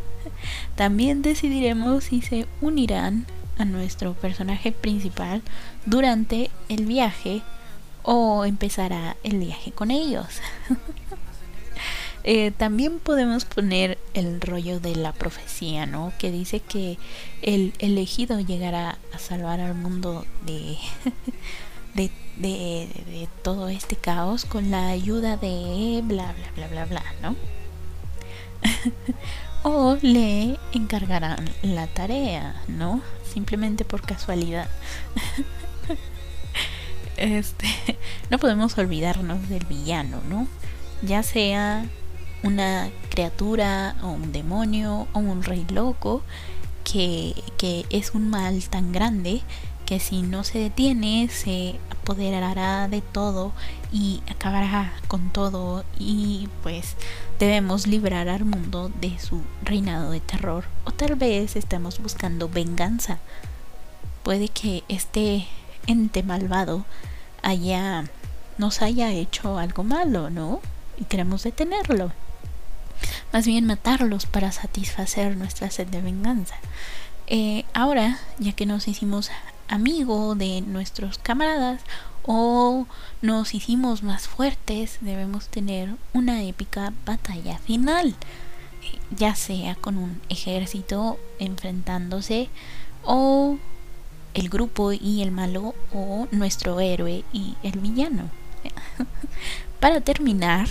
También 0.76 1.22
decidiremos 1.22 2.04
si 2.04 2.22
se 2.22 2.46
unirán 2.60 3.26
a 3.58 3.64
nuestro 3.64 4.14
personaje 4.14 4.72
principal 4.72 5.42
durante 5.84 6.50
el 6.68 6.86
viaje 6.86 7.42
o 8.02 8.44
empezará 8.44 9.16
el 9.22 9.38
viaje 9.38 9.72
con 9.72 9.90
ellos. 9.90 10.26
Eh, 12.24 12.50
también 12.50 12.98
podemos 12.98 13.46
poner 13.46 13.96
el 14.12 14.42
rollo 14.42 14.80
de 14.80 14.94
la 14.96 15.14
profecía, 15.14 15.86
¿no? 15.86 16.12
Que 16.18 16.30
dice 16.30 16.60
que 16.60 16.98
el 17.40 17.72
elegido 17.78 18.38
llegará 18.40 18.98
a 19.14 19.18
salvar 19.18 19.60
al 19.60 19.74
mundo 19.74 20.26
de, 20.44 20.76
de, 21.98 22.88
de, 23.06 23.28
todo 23.42 23.68
este 23.68 23.96
caos 23.96 24.44
con 24.44 24.70
la 24.70 24.88
ayuda 24.88 25.36
de 25.36 26.00
bla, 26.04 26.32
bla, 26.32 26.52
bla, 26.54 26.68
bla, 26.68 26.84
bla, 26.84 27.04
¿no? 27.22 27.36
o 29.62 29.98
le 30.00 30.58
encargarán 30.72 31.48
la 31.62 31.86
tarea, 31.88 32.62
¿no? 32.68 33.02
Simplemente 33.32 33.84
por 33.84 34.02
casualidad. 34.02 34.68
este, 37.16 37.66
no 38.30 38.38
podemos 38.38 38.78
olvidarnos 38.78 39.48
del 39.48 39.64
villano, 39.64 40.20
¿no? 40.28 40.46
Ya 41.02 41.22
sea 41.22 41.84
una 42.44 42.90
criatura 43.10 43.96
o 44.02 44.08
un 44.08 44.32
demonio 44.32 45.08
o 45.12 45.18
un 45.18 45.42
rey 45.42 45.66
loco 45.70 46.22
que, 46.84 47.34
que 47.56 47.84
es 47.90 48.14
un 48.14 48.30
mal 48.30 48.62
tan 48.68 48.92
grande 48.92 49.42
que 49.88 50.00
si 50.00 50.20
no 50.20 50.44
se 50.44 50.58
detiene 50.58 51.30
se 51.30 51.80
apoderará 51.88 52.88
de 52.88 53.00
todo 53.00 53.52
y 53.90 54.22
acabará 54.30 54.92
con 55.08 55.30
todo 55.30 55.82
y 55.98 56.50
pues 56.62 56.94
debemos 57.38 57.86
librar 57.86 58.28
al 58.28 58.44
mundo 58.44 58.90
de 59.00 59.18
su 59.18 59.40
reinado 59.62 60.10
de 60.10 60.20
terror. 60.20 60.66
O 60.84 60.90
tal 60.90 61.14
vez 61.14 61.56
estamos 61.56 62.00
buscando 62.00 62.50
venganza. 62.50 63.16
Puede 64.24 64.50
que 64.50 64.84
este 64.88 65.46
ente 65.86 66.22
malvado 66.22 66.84
haya 67.40 68.04
nos 68.58 68.82
haya 68.82 69.10
hecho 69.12 69.56
algo 69.56 69.84
malo 69.84 70.28
no 70.28 70.60
y 70.98 71.04
queremos 71.04 71.44
detenerlo. 71.44 72.12
Más 73.32 73.46
bien 73.46 73.64
matarlos 73.64 74.26
para 74.26 74.52
satisfacer 74.52 75.34
nuestra 75.38 75.70
sed 75.70 75.86
de 75.86 76.02
venganza. 76.02 76.56
Eh, 77.26 77.64
ahora, 77.72 78.18
ya 78.38 78.52
que 78.52 78.66
nos 78.66 78.86
hicimos 78.86 79.30
amigo 79.68 80.34
de 80.34 80.60
nuestros 80.62 81.18
camaradas 81.18 81.82
o 82.24 82.86
nos 83.22 83.54
hicimos 83.54 84.02
más 84.02 84.28
fuertes, 84.28 84.98
debemos 85.00 85.48
tener 85.48 85.94
una 86.12 86.42
épica 86.42 86.92
batalla 87.06 87.58
final, 87.58 88.14
ya 89.16 89.34
sea 89.34 89.74
con 89.76 89.96
un 89.96 90.20
ejército 90.28 91.18
enfrentándose 91.38 92.50
o 93.04 93.58
el 94.34 94.48
grupo 94.50 94.92
y 94.92 95.22
el 95.22 95.30
malo 95.30 95.74
o 95.92 96.28
nuestro 96.30 96.80
héroe 96.80 97.24
y 97.32 97.54
el 97.62 97.78
villano. 97.78 98.30
Para 99.80 100.00
terminar, 100.00 100.68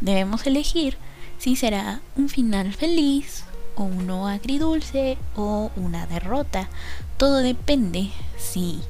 debemos 0.00 0.46
elegir 0.46 0.96
si 1.38 1.56
será 1.56 2.00
un 2.16 2.28
final 2.28 2.72
feliz 2.72 3.44
o 3.76 3.84
uno 3.84 4.26
agridulce 4.26 5.18
o 5.36 5.70
una 5.76 6.06
derrota. 6.06 6.68
Todo 7.16 7.38
depende 7.38 8.10
si 8.38 8.80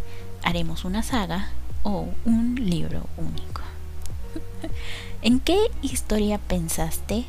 haremos 0.42 0.84
una 0.84 1.02
saga 1.02 1.50
o 1.82 2.08
un 2.24 2.56
libro 2.56 3.06
único. 3.16 3.62
¿En 5.22 5.40
qué 5.40 5.58
historia 5.82 6.38
pensaste 6.38 7.24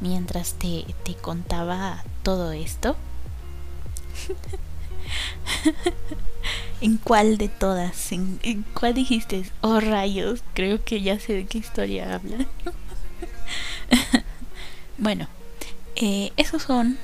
mientras 0.00 0.54
te, 0.54 0.84
te 1.04 1.14
contaba 1.14 2.04
todo 2.22 2.52
esto? 2.52 2.96
¿En 6.80 6.98
cuál 6.98 7.38
de 7.38 7.48
todas? 7.48 8.12
¿En, 8.12 8.38
¿En, 8.42 8.62
cuál 8.62 8.94
dijiste? 8.94 9.44
Oh 9.60 9.80
rayos, 9.80 10.42
creo 10.54 10.84
que 10.84 11.02
ya 11.02 11.18
sé 11.18 11.32
de 11.32 11.46
qué 11.46 11.58
historia 11.58 12.14
habla. 12.14 12.46
Bueno, 14.98 15.26
eh, 15.96 16.32
esos 16.36 16.62
son 16.62 16.96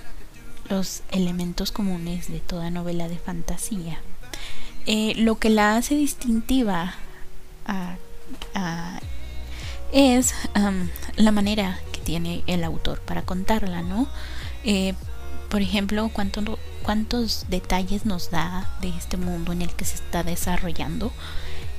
los 0.68 1.02
elementos 1.10 1.72
comunes 1.72 2.30
de 2.30 2.40
toda 2.40 2.70
novela 2.70 3.08
de 3.08 3.18
fantasía. 3.18 4.00
Eh, 4.86 5.14
lo 5.16 5.38
que 5.38 5.50
la 5.50 5.76
hace 5.76 5.94
distintiva 5.94 6.94
es 9.92 10.34
la 11.16 11.32
manera 11.32 11.78
que 11.92 12.00
tiene 12.00 12.42
el 12.46 12.64
autor 12.64 13.00
para 13.00 13.22
contarla, 13.22 13.82
¿no? 13.82 14.08
Eh, 14.64 14.94
por 15.50 15.62
ejemplo, 15.62 16.10
cuántos 16.82 17.46
detalles 17.48 18.06
nos 18.06 18.30
da 18.30 18.70
de 18.80 18.88
este 18.88 19.16
mundo 19.16 19.52
en 19.52 19.62
el 19.62 19.70
que 19.74 19.84
se 19.84 19.96
está 19.96 20.22
desarrollando, 20.22 21.12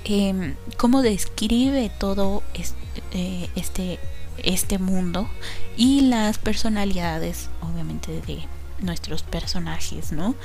em, 0.03 0.55
cómo 0.77 1.01
describe 1.01 1.91
todo 1.99 2.43
este, 2.53 3.49
este 3.55 3.99
este 4.43 4.79
mundo 4.79 5.29
y 5.77 6.01
las 6.01 6.37
personalidades, 6.37 7.49
obviamente, 7.61 8.21
de 8.21 8.39
nuestros 8.81 9.23
personajes, 9.23 10.11
¿no? 10.11 10.35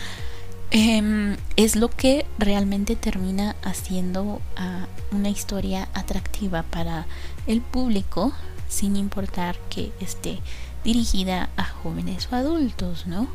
Em, 0.71 1.37
es 1.57 1.77
lo 1.77 1.89
que 1.89 2.27
realmente 2.39 2.97
termina 2.97 3.55
haciendo 3.63 4.41
a 4.57 4.87
una 5.13 5.29
historia 5.29 5.89
atractiva 5.95 6.63
para 6.65 7.07
el 7.47 7.61
público, 7.61 8.33
sin 8.69 8.97
importar 8.97 9.57
que 9.71 9.93
esté 10.01 10.41
dirigida 10.83 11.49
a 11.57 11.65
jóvenes 11.65 12.29
o 12.31 12.37
adultos, 12.37 13.07
¿no? 13.07 13.29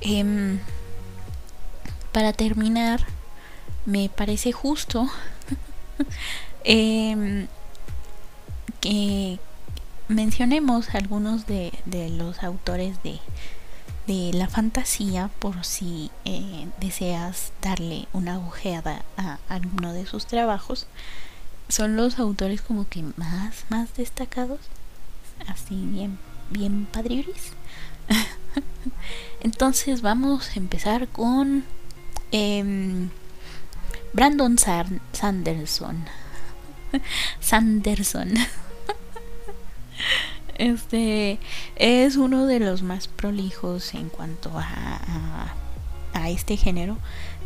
Em, 0.00 0.58
para 2.12 2.32
terminar, 2.32 3.06
me 3.86 4.08
parece 4.08 4.52
justo 4.52 5.08
em, 6.64 7.46
que, 8.80 9.38
mencionemos 10.08 10.94
algunos 10.94 11.46
de, 11.46 11.72
los 12.16 12.42
autores 12.42 13.02
de, 13.02 13.18
la 14.06 14.48
fantasía 14.48 15.30
por 15.38 15.64
si 15.64 16.10
eh, 16.24 16.68
deseas 16.80 17.52
darle 17.62 18.06
una 18.12 18.38
ojeada 18.38 19.02
a 19.16 19.38
alguno 19.48 19.92
de 19.92 20.06
sus 20.06 20.26
trabajos. 20.26 20.86
Son 21.68 21.96
los 21.96 22.18
autores 22.18 22.60
como 22.60 22.86
que 22.88 23.02
más, 23.16 23.64
más 23.70 23.94
destacados. 23.96 24.60
Así 25.46 25.74
bien, 25.86 26.18
bien 26.50 26.86
padriris. 26.92 27.52
Entonces 29.40 30.02
vamos 30.02 30.50
a 30.50 30.58
empezar 30.58 31.08
con 31.08 31.64
em, 32.30 33.08
Brandon 34.12 34.56
Sanderson. 35.12 36.04
Sanderson. 37.40 38.34
Este 40.64 41.38
es 41.76 42.16
uno 42.16 42.46
de 42.46 42.58
los 42.58 42.82
más 42.82 43.06
prolijos 43.06 43.92
en 43.92 44.08
cuanto 44.08 44.50
a, 44.54 45.52
a, 46.14 46.30
este 46.30 46.56
género. 46.56 46.96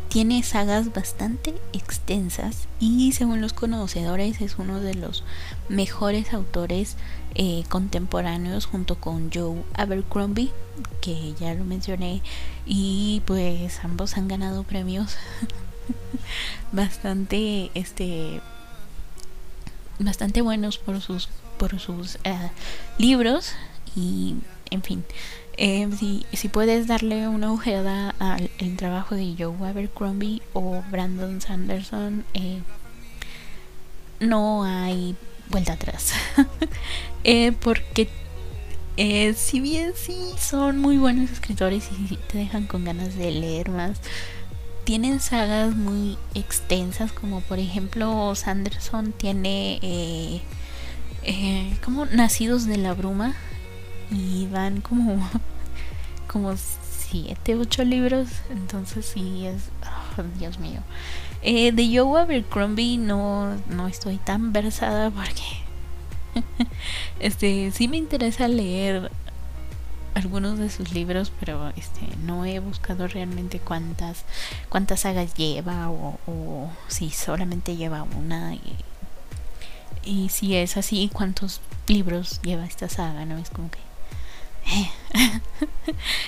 Tiene 0.07 0.41
sagas 0.41 0.93
bastante 0.93 1.53
extensas 1.73 2.69
y 2.79 3.11
según 3.11 3.41
los 3.41 3.51
conocedores 3.51 4.39
es 4.39 4.57
uno 4.57 4.79
de 4.79 4.93
los 4.93 5.25
mejores 5.67 6.33
autores 6.33 6.95
eh, 7.35 7.65
contemporáneos 7.67 8.65
junto 8.65 8.95
con 8.95 9.29
Joe 9.33 9.63
Abercrombie, 9.73 10.53
que 11.01 11.33
ya 11.37 11.53
lo 11.55 11.65
mencioné, 11.65 12.21
y 12.65 13.21
pues 13.25 13.83
ambos 13.83 14.15
han 14.15 14.29
ganado 14.29 14.63
premios 14.63 15.17
bastante 16.71 17.69
este 17.73 18.39
bastante 19.99 20.41
buenos 20.41 20.77
por 20.77 21.01
sus 21.01 21.29
por 21.57 21.79
sus 21.79 22.15
eh, 22.23 22.49
libros. 22.97 23.53
Y 23.95 24.35
en 24.71 24.83
fin 24.83 25.03
eh, 25.57 25.89
si, 25.97 26.25
si, 26.31 26.47
puedes 26.47 26.87
darle 26.87 27.27
una 27.27 27.51
ojeada 27.51 28.15
al 28.19 28.49
trabajo 28.77 29.15
de 29.15 29.35
Joe 29.37 29.67
Abercrombie 29.67 30.41
o 30.53 30.81
Brandon 30.89 31.41
Sanderson 31.41 32.23
eh, 32.33 32.61
no 34.21 34.63
hay 34.63 35.15
vuelta 35.49 35.73
atrás. 35.73 36.13
Porque 37.61 38.09
si 39.35 39.59
bien 39.59 39.93
sí 39.95 40.17
son 40.37 40.77
muy 40.77 40.97
buenos 40.97 41.31
escritores 41.31 41.89
y 41.91 42.15
te 42.15 42.37
dejan 42.37 42.67
con 42.67 42.85
ganas 42.85 43.15
de 43.15 43.31
leer 43.31 43.69
más 43.69 43.99
tienen 44.89 45.19
sagas 45.19 45.75
muy 45.75 46.17
extensas 46.33 47.11
como 47.11 47.41
por 47.41 47.59
ejemplo 47.59 48.33
Sanderson 48.33 49.11
tiene 49.11 49.77
eh, 49.83 51.77
como 51.85 52.07
nacidos 52.07 52.65
de 52.65 52.77
la 52.77 52.95
bruma 52.95 53.35
y 54.09 54.47
van 54.47 54.81
como 54.81 55.29
como 56.27 56.55
siete, 56.57 57.55
ocho 57.55 57.83
libros. 57.83 58.29
Entonces 58.49 59.05
sí 59.05 59.45
es, 59.45 59.69
oh, 60.17 60.23
Dios 60.39 60.57
mío. 60.57 60.81
Eh, 61.43 61.71
de 61.71 61.95
Joe 61.95 62.21
Abercrombie 62.21 62.97
no, 62.97 63.57
no 63.69 63.87
estoy 63.87 64.17
tan 64.17 64.53
versada 64.53 65.11
porque 65.11 65.43
este 67.19 67.69
sí 67.73 67.87
me 67.87 67.97
interesa 67.97 68.47
leer 68.47 69.11
algunos 70.13 70.57
de 70.59 70.69
sus 70.69 70.93
libros, 70.93 71.31
pero 71.39 71.69
este 71.75 72.01
no 72.25 72.45
he 72.45 72.59
buscado 72.59 73.07
realmente 73.07 73.59
cuántas 73.59 74.23
cuántas 74.69 75.01
sagas 75.01 75.33
lleva 75.35 75.89
o, 75.89 76.69
si 76.87 77.09
solamente 77.11 77.75
lleva 77.75 78.03
una 78.03 78.55
y, 78.55 78.75
y 80.03 80.29
si 80.29 80.55
es 80.55 80.77
así, 80.77 81.09
cuántos 81.13 81.61
libros 81.87 82.41
lleva 82.41 82.65
esta 82.65 82.89
saga, 82.89 83.25
¿no? 83.25 83.37
Es 83.37 83.49
como 83.49 83.69
que 83.71 83.79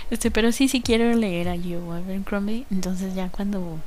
este, 0.10 0.32
pero 0.32 0.52
sí, 0.52 0.68
sí 0.68 0.82
quiero 0.82 1.14
leer 1.14 1.50
a 1.50 1.58
Joe 1.58 1.98
Abercrombie. 1.98 2.66
Entonces 2.72 3.16
ya 3.16 3.30
cuando 3.30 3.80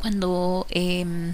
cuando 0.00 0.66
eh, 0.70 1.32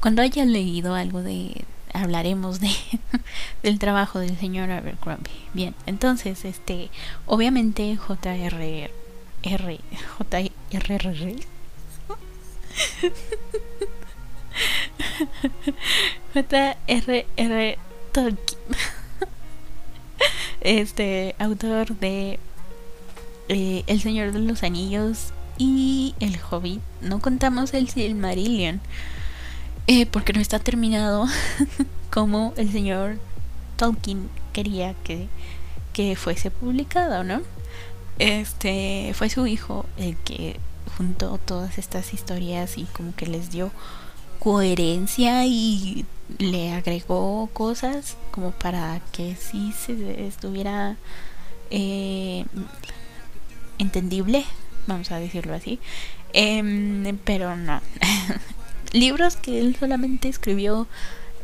cuando 0.00 0.22
haya 0.22 0.44
leído 0.44 0.94
algo 0.94 1.22
de 1.22 1.64
hablaremos 2.02 2.60
de 2.60 2.70
del 3.62 3.78
trabajo 3.78 4.18
del 4.18 4.38
señor 4.38 4.70
Abercrombie. 4.70 5.32
Bien, 5.54 5.74
entonces 5.86 6.44
este 6.44 6.90
obviamente 7.26 7.96
J.R. 7.96 8.90
R. 9.42 9.80
J.R.R. 10.18 11.36
J.R.R. 16.34 17.78
Tolkien 18.12 18.60
este 20.60 21.34
autor 21.38 21.96
de 21.98 22.38
eh, 23.48 23.84
El 23.86 24.00
Señor 24.00 24.32
de 24.32 24.40
los 24.40 24.62
Anillos 24.62 25.32
y 25.58 26.14
El 26.20 26.38
Hobbit. 26.50 26.80
No 27.00 27.20
contamos 27.20 27.74
el 27.74 27.88
Silmarillion 27.88 28.80
eh, 29.86 30.06
porque 30.06 30.32
no 30.32 30.40
está 30.40 30.58
terminado 30.58 31.26
como 32.10 32.52
el 32.56 32.70
señor 32.72 33.18
Tolkien 33.76 34.28
quería 34.52 34.94
que, 35.04 35.28
que 35.92 36.16
fuese 36.16 36.50
publicado, 36.50 37.24
¿no? 37.24 37.42
Este 38.18 39.12
fue 39.14 39.28
su 39.28 39.46
hijo 39.46 39.86
el 39.98 40.16
que 40.16 40.58
juntó 40.96 41.38
todas 41.38 41.78
estas 41.78 42.14
historias 42.14 42.78
y 42.78 42.84
como 42.84 43.14
que 43.14 43.26
les 43.26 43.50
dio 43.50 43.70
coherencia 44.38 45.44
y 45.44 46.06
le 46.38 46.72
agregó 46.72 47.48
cosas 47.52 48.16
como 48.30 48.52
para 48.52 49.00
que 49.12 49.36
sí 49.36 49.72
se 49.72 50.26
estuviera 50.26 50.96
eh, 51.70 52.44
entendible, 53.78 54.44
vamos 54.86 55.10
a 55.12 55.18
decirlo 55.18 55.54
así. 55.54 55.78
Em, 56.32 57.18
pero 57.24 57.56
no. 57.56 57.80
Libros 58.96 59.36
que 59.36 59.60
él 59.60 59.76
solamente 59.78 60.28
escribió 60.28 60.86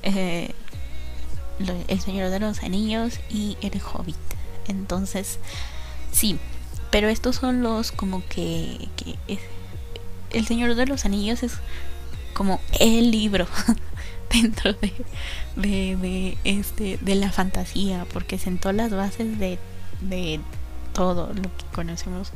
eh, 0.02 0.52
El 1.86 2.00
Señor 2.00 2.30
de 2.30 2.40
los 2.40 2.62
Anillos 2.62 3.20
y 3.28 3.58
El 3.60 3.78
Hobbit. 3.82 4.16
Entonces, 4.68 5.38
sí. 6.12 6.38
Pero 6.90 7.08
estos 7.08 7.36
son 7.36 7.62
los 7.62 7.92
como 7.92 8.22
que, 8.26 8.88
que 8.96 9.38
El 10.30 10.46
Señor 10.46 10.74
de 10.76 10.86
los 10.86 11.04
Anillos 11.04 11.42
es 11.42 11.52
como 12.32 12.58
el 12.80 13.10
libro 13.10 13.46
dentro 14.32 14.72
de, 14.72 14.92
de, 15.56 16.38
este, 16.44 16.98
de 17.02 17.14
la 17.16 17.30
fantasía, 17.30 18.06
porque 18.14 18.38
sentó 18.38 18.72
las 18.72 18.92
bases 18.92 19.38
de, 19.38 19.58
de 20.00 20.40
todo 20.94 21.34
lo 21.34 21.42
que 21.42 21.64
conocemos 21.74 22.32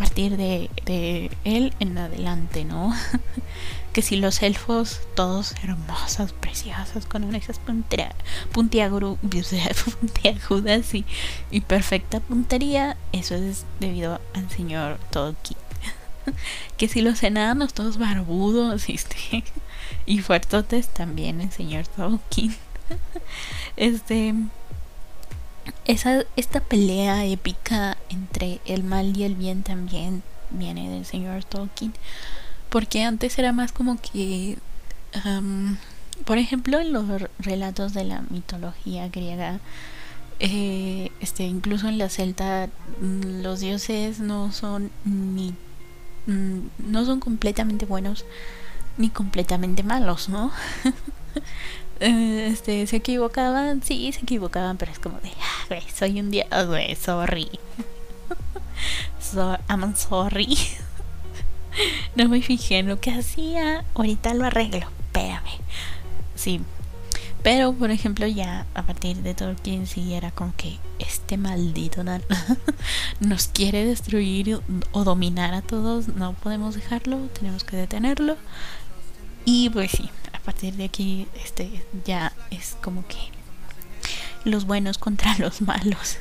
partir 0.00 0.38
de, 0.38 0.70
de 0.86 1.30
él 1.44 1.74
en 1.78 1.98
adelante, 1.98 2.64
¿no? 2.64 2.90
que 3.92 4.00
si 4.00 4.16
los 4.16 4.42
elfos, 4.42 5.02
todos 5.14 5.54
hermosas, 5.62 6.32
preciosas, 6.32 7.04
con 7.04 7.34
esas 7.34 7.58
puntiagudas 10.00 10.94
y, 10.94 11.04
y 11.50 11.60
perfecta 11.60 12.18
puntería, 12.20 12.96
eso 13.12 13.34
es 13.34 13.66
debido 13.78 14.22
al 14.32 14.48
señor 14.48 14.98
Tolkien. 15.10 15.60
que 16.78 16.88
si 16.88 17.02
los 17.02 17.22
enanos 17.22 17.74
todos 17.74 17.98
barbudos 17.98 18.88
este, 18.88 19.44
y 20.06 20.20
fuertotes 20.20 20.88
también 20.88 21.42
el 21.42 21.52
señor 21.52 21.86
Tolkien. 21.88 22.56
este 23.76 24.34
esa 25.84 26.24
esta 26.36 26.60
pelea 26.60 27.24
épica 27.26 27.96
entre 28.08 28.60
el 28.64 28.82
mal 28.82 29.16
y 29.16 29.24
el 29.24 29.34
bien 29.34 29.62
también 29.62 30.22
viene 30.50 30.90
del 30.90 31.04
señor 31.04 31.44
Tolkien 31.44 31.94
porque 32.70 33.02
antes 33.02 33.38
era 33.38 33.52
más 33.52 33.72
como 33.72 34.00
que 34.00 34.58
por 36.24 36.38
ejemplo 36.38 36.80
en 36.80 36.92
los 36.92 37.04
relatos 37.38 37.94
de 37.94 38.04
la 38.04 38.22
mitología 38.30 39.08
griega 39.08 39.60
eh, 40.38 41.10
este 41.20 41.44
incluso 41.44 41.88
en 41.88 41.98
la 41.98 42.08
celta 42.08 42.68
mm, 43.00 43.42
los 43.42 43.60
dioses 43.60 44.20
no 44.20 44.52
son 44.52 44.90
ni 45.04 45.54
Mm, 46.26 46.68
no 46.78 47.04
son 47.04 47.20
completamente 47.20 47.86
buenos 47.86 48.24
ni 48.98 49.08
completamente 49.10 49.82
malos, 49.82 50.28
¿no? 50.28 50.52
Eh, 52.00 52.48
este, 52.50 52.86
se 52.86 52.96
equivocaban, 52.96 53.82
sí, 53.82 54.10
se 54.12 54.20
equivocaban, 54.20 54.76
pero 54.76 54.90
es 54.92 54.98
como 54.98 55.20
de, 55.20 55.30
ah, 55.40 55.76
soy 55.94 56.20
un 56.20 56.30
dios, 56.30 56.46
güey, 56.66 56.96
sorry. 56.96 57.48
so, 59.20 59.58
sorry. 59.94 60.56
no 62.16 62.28
me 62.28 62.42
fijé 62.42 62.78
en 62.78 62.88
lo 62.88 63.00
que 63.00 63.10
hacía, 63.10 63.84
ahorita 63.94 64.34
lo 64.34 64.46
arreglo, 64.46 64.88
espérame. 65.06 65.60
Sí, 66.34 66.60
pero, 67.42 67.72
por 67.72 67.90
ejemplo, 67.90 68.26
ya 68.26 68.66
a 68.74 68.82
partir 68.82 69.16
de 69.18 69.34
Tolkien 69.34 69.86
sí 69.86 70.12
era 70.12 70.30
como 70.30 70.54
que 70.56 70.78
este 70.98 71.38
maldito 71.38 72.02
nos 73.20 73.48
quiere 73.48 73.84
destruir 73.86 74.60
o 74.92 75.04
dominar 75.04 75.54
a 75.54 75.62
todos. 75.62 76.08
No 76.08 76.34
podemos 76.34 76.74
dejarlo, 76.74 77.18
tenemos 77.28 77.64
que 77.64 77.76
detenerlo. 77.76 78.36
Y 79.46 79.70
pues 79.70 79.92
sí, 79.92 80.10
partir 80.40 80.74
de 80.74 80.84
aquí 80.84 81.26
este 81.44 81.70
ya 82.04 82.32
es 82.50 82.76
como 82.82 83.06
que 83.06 83.18
los 84.44 84.66
buenos 84.66 84.98
contra 84.98 85.36
los 85.38 85.60
malos. 85.60 86.18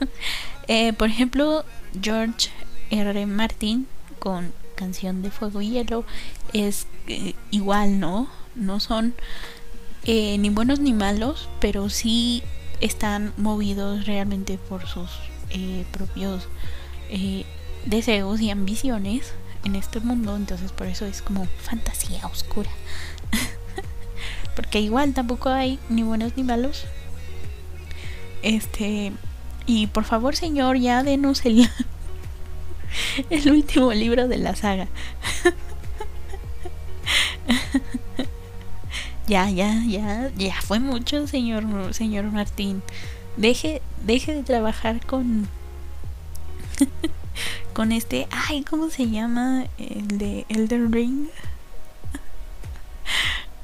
eh, 0.68 0.92
por 0.92 1.08
ejemplo, 1.08 1.64
George 2.00 2.50
R. 2.90 3.26
Martin 3.26 3.86
con 4.18 4.52
Canción 4.74 5.22
de 5.22 5.30
Fuego 5.30 5.60
y 5.60 5.70
Hielo 5.70 6.04
es 6.52 6.86
eh, 7.06 7.34
igual, 7.50 8.00
¿no? 8.00 8.28
No 8.54 8.80
son 8.80 9.14
eh, 10.04 10.38
ni 10.38 10.50
buenos 10.50 10.80
ni 10.80 10.92
malos, 10.92 11.48
pero 11.60 11.88
sí 11.90 12.42
están 12.80 13.32
movidos 13.36 14.06
realmente 14.06 14.58
por 14.58 14.86
sus 14.86 15.10
eh, 15.50 15.84
propios 15.92 16.48
deseos 17.84 18.40
y 18.40 18.50
ambiciones 18.50 19.34
en 19.64 19.76
este 19.76 20.00
mundo, 20.00 20.34
entonces 20.34 20.72
por 20.72 20.88
eso 20.88 21.06
es 21.06 21.22
como 21.22 21.46
fantasía 21.62 22.26
oscura. 22.26 22.70
Porque 24.54 24.80
igual 24.80 25.14
tampoco 25.14 25.48
hay 25.48 25.78
ni 25.88 26.02
buenos 26.02 26.36
ni 26.36 26.42
malos. 26.42 26.84
Este, 28.42 29.12
y 29.66 29.86
por 29.88 30.04
favor, 30.04 30.36
señor, 30.36 30.76
ya 30.78 31.02
denos 31.02 31.44
el 31.44 31.68
el 33.30 33.50
último 33.50 33.92
libro 33.92 34.28
de 34.28 34.38
la 34.38 34.54
saga. 34.54 34.88
Ya, 39.26 39.48
ya, 39.48 39.82
ya, 39.88 40.30
ya 40.36 40.60
fue 40.60 40.80
mucho, 40.80 41.26
señor, 41.26 41.64
señor 41.94 42.24
Martín. 42.24 42.82
Deje, 43.38 43.80
deje 44.04 44.34
de 44.34 44.42
trabajar 44.42 45.04
con 45.06 45.48
con 47.72 47.90
este, 47.92 48.28
ay, 48.30 48.62
¿cómo 48.64 48.90
se 48.90 49.08
llama? 49.08 49.66
El 49.78 50.18
de 50.18 50.44
Elder 50.50 50.90
Ring. 50.90 51.28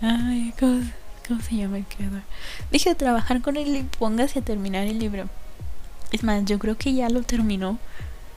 Ay, 0.03 0.55
¿cómo, 0.59 1.43
se 1.43 1.57
llama 1.57 1.77
el 1.77 1.85
creador? 1.85 2.23
Deje 2.71 2.91
de 2.91 2.95
trabajar 2.95 3.43
con 3.43 3.59
él 3.59 3.77
y 3.77 3.83
póngase 3.83 4.39
a 4.39 4.43
terminar 4.43 4.87
el 4.87 4.99
libro. 4.99 5.29
Es 6.11 6.23
más, 6.25 6.45
yo 6.47 6.59
creo 6.59 6.79
que 6.79 6.95
ya 6.95 7.11
lo 7.11 7.23
terminó, 7.23 7.79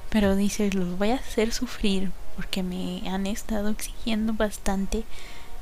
pero 0.10 0.36
dice, 0.36 0.70
los 0.72 0.98
voy 0.98 1.12
a 1.12 1.16
hacer 1.16 1.54
sufrir 1.54 2.12
porque 2.36 2.64
me 2.64 3.08
han 3.10 3.28
estado 3.28 3.70
exigiendo 3.70 4.34
bastante 4.34 5.06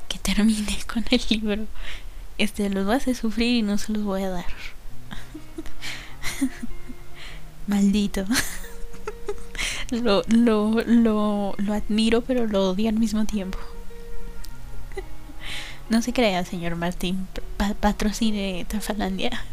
que 0.08 0.18
termine 0.18 0.76
con 0.92 1.04
el 1.10 1.20
libro. 1.30 1.66
Este, 2.36 2.68
los 2.68 2.84
voy 2.84 2.94
a 2.94 2.96
hacer 2.96 3.14
sufrir 3.14 3.56
y 3.56 3.62
no 3.62 3.78
se 3.78 3.92
los 3.92 4.02
voy 4.02 4.24
a 4.24 4.30
dar. 4.30 4.46
Maldito. 7.68 8.24
lo, 9.92 10.24
lo, 10.26 10.82
lo, 10.84 11.54
lo 11.58 11.74
admiro, 11.74 12.22
pero 12.22 12.48
lo 12.48 12.70
odio 12.70 12.88
al 12.88 12.98
mismo 12.98 13.24
tiempo. 13.24 13.58
No 15.92 16.00
se 16.00 16.14
crea, 16.14 16.42
señor 16.46 16.74
Martín. 16.76 17.28
patrocine 17.80 18.64
Tafalandia. 18.66 19.44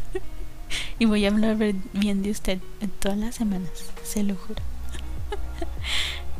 y 0.99 1.03
voy 1.03 1.25
a 1.25 1.27
hablar 1.27 1.57
bien 1.91 2.23
de 2.23 2.31
usted 2.31 2.59
en 2.79 2.89
todas 2.89 3.17
las 3.17 3.35
semanas, 3.35 3.69
se 4.03 4.23
lo 4.23 4.35
juro. 4.35 4.61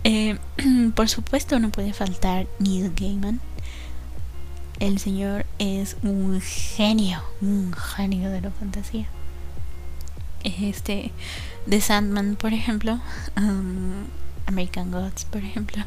Eh, 0.06 0.38
por 0.95 1.10
supuesto 1.10 1.60
no 1.60 1.72
puede 1.72 1.91
faltar 1.91 2.47
Neil 2.60 2.93
Gaiman. 2.95 3.41
El 4.80 4.97
señor 4.97 5.45
es 5.58 5.97
un 6.04 6.39
genio, 6.39 7.22
un 7.41 7.74
genio 7.74 8.30
de 8.30 8.39
la 8.39 8.50
fantasía. 8.50 9.08
Este, 10.45 11.12
The 11.68 11.82
Sandman, 11.82 12.38
por 12.38 12.54
ejemplo, 12.54 13.02
um, 13.36 14.06
American 14.45 14.89
Gods, 14.89 15.26
por 15.26 15.43
ejemplo, 15.43 15.84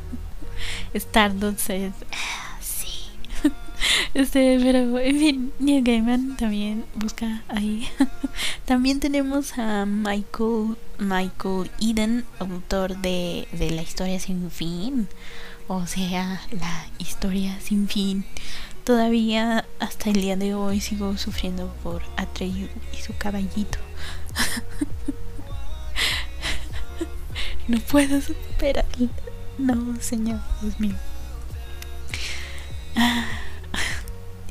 Stardust 0.92 1.70
es 1.70 1.94
este, 4.14 4.58
pero 4.62 4.98
en 4.98 5.18
fin, 5.18 5.52
Neil 5.58 5.84
Gaiman 5.84 6.36
también 6.36 6.84
busca 6.94 7.42
ahí. 7.48 7.88
también 8.64 9.00
tenemos 9.00 9.58
a 9.58 9.86
Michael 9.86 10.76
Michael 10.98 11.70
Eden, 11.80 12.24
autor 12.38 12.96
de, 12.98 13.48
de 13.52 13.70
La 13.70 13.82
historia 13.82 14.20
sin 14.20 14.50
fin. 14.50 15.08
O 15.68 15.86
sea, 15.86 16.42
la 16.50 16.86
historia 16.98 17.58
sin 17.60 17.88
fin. 17.88 18.24
Todavía 18.84 19.64
hasta 19.78 20.10
el 20.10 20.20
día 20.20 20.36
de 20.36 20.54
hoy 20.54 20.80
sigo 20.80 21.16
sufriendo 21.16 21.72
por 21.82 22.02
Atreyu 22.16 22.68
y 22.92 22.96
su 23.00 23.16
caballito. 23.16 23.78
no 27.68 27.78
puedo 27.78 28.20
superarlo. 28.20 29.08
No, 29.58 29.96
señor, 30.00 30.40
Dios 30.60 30.80
mío. 30.80 30.96
Ah. 32.96 33.41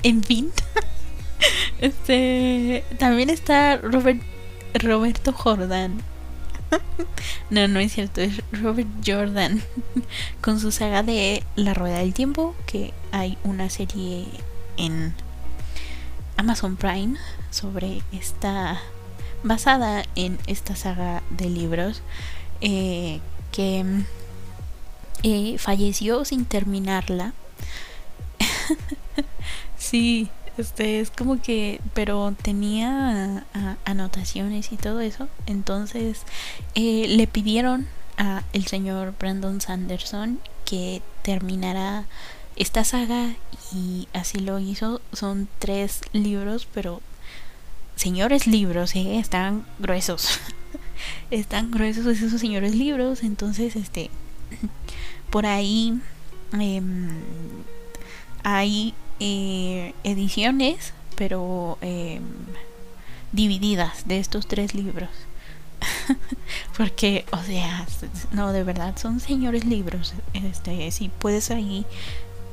En 0.04 0.24
fin. 0.24 0.52
Este. 1.80 2.84
También 3.00 3.30
está 3.30 3.78
Robert. 3.78 4.22
Roberto 4.74 5.34
Jordan. 5.34 6.02
No, 7.50 7.68
no 7.68 7.82
es 7.82 7.92
cierto, 7.92 8.22
es 8.22 8.42
Robert 8.54 8.88
Jordan. 9.06 9.62
Con 10.42 10.58
su 10.60 10.72
saga 10.72 11.04
de 11.04 11.44
La 11.58 11.74
Rueda 11.74 11.98
del 11.98 12.14
Tiempo. 12.14 12.56
Que 12.66 12.94
hay 13.12 13.38
una 13.44 13.70
serie 13.70 14.26
en 14.78 15.14
Amazon 16.38 16.78
Prime 16.78 17.20
sobre 17.50 18.02
esta. 18.14 18.80
basada 19.44 20.06
en 20.16 20.40
esta 20.48 20.78
saga 20.78 21.24
de 21.30 21.50
libros. 21.50 22.04
Eh, 22.62 23.20
que 23.52 23.84
eh, 25.24 25.58
falleció 25.58 26.24
sin 26.24 26.46
terminarla. 26.46 27.34
Sí, 29.82 30.30
este 30.60 31.00
es 31.00 31.10
como 31.10 31.42
que, 31.42 31.82
pero 31.96 32.36
tenía 32.40 33.46
anotaciones 33.84 34.72
y 34.72 34.78
todo 34.78 35.00
eso. 35.00 35.28
Entonces 35.48 36.22
eh, 36.76 37.08
le 37.10 37.26
pidieron 37.26 37.88
a 38.16 38.44
el 38.54 38.68
señor 38.68 39.16
Brandon 39.20 39.60
Sanderson 39.60 40.40
que 40.66 41.02
terminara 41.24 42.06
esta 42.56 42.84
saga 42.84 43.34
y 43.74 44.08
así 44.14 44.40
lo 44.40 44.60
hizo. 44.60 45.02
Son 45.14 45.50
tres 45.58 46.02
libros, 46.14 46.68
pero 46.72 47.02
señores 47.96 48.46
libros, 48.46 48.96
¿eh? 48.96 49.18
están 49.18 49.66
gruesos. 49.80 50.40
están 51.32 51.72
gruesos 51.72 52.06
esos 52.06 52.40
señores 52.40 52.76
libros. 52.76 53.24
Entonces, 53.24 53.76
este, 53.76 54.12
por 55.32 55.48
ahí 55.48 56.00
em, 56.54 57.10
hay 58.44 58.94
eh, 59.24 59.94
ediciones, 60.04 60.94
pero 61.16 61.78
em, 61.82 62.24
divididas 63.32 64.08
de 64.08 64.18
estos 64.18 64.48
tres 64.48 64.74
libros. 64.74 65.12
Porque, 66.78 67.26
o 67.32 67.38
sea, 67.44 67.86
no, 68.32 68.52
de 68.52 68.64
verdad, 68.64 68.98
son 68.98 69.20
señores 69.20 69.64
libros. 69.64 70.16
Este, 70.34 70.90
si 70.90 71.10
puedes 71.10 71.52
ahí 71.52 71.86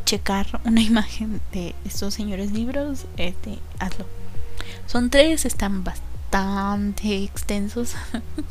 checar 0.05 0.61
una 0.67 0.83
imagen 0.93 1.41
de 1.53 1.75
estos 1.87 2.13
señores 2.13 2.53
libros, 2.53 3.07
este, 3.17 3.59
hazlo. 3.79 4.05
Son 4.87 5.09
tres, 5.09 5.47
están 5.47 5.85
bastante 5.85 7.25
extensos. 7.25 7.95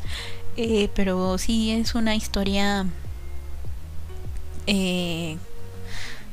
eh, 0.56 0.90
pero 0.96 1.38
sí 1.38 1.70
es 1.70 1.94
una 1.94 2.16
historia. 2.16 2.84
Eh, 4.66 5.36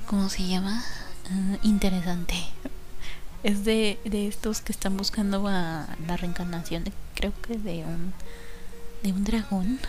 ¿Cómo 0.08 0.30
se 0.30 0.48
llama? 0.48 0.84
Ah, 1.32 1.58
interesante. 1.64 2.36
Es 3.44 3.64
de, 3.64 4.00
de 4.06 4.28
estos 4.28 4.62
que 4.62 4.72
están 4.72 4.98
buscando 4.98 5.48
a 5.48 5.88
la 6.08 6.18
reencarnación, 6.18 6.84
de, 6.84 6.92
creo 7.14 7.34
que 7.42 7.58
de 7.58 7.84
un, 7.84 8.14
de 9.04 9.12
un 9.12 9.24
dragón. 9.24 9.80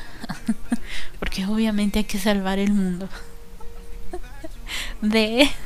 Porque 1.18 1.46
obviamente 1.46 2.00
hay 2.00 2.04
que 2.04 2.18
salvar 2.18 2.58
el 2.58 2.72
mundo. 2.72 3.08
De... 5.02 5.48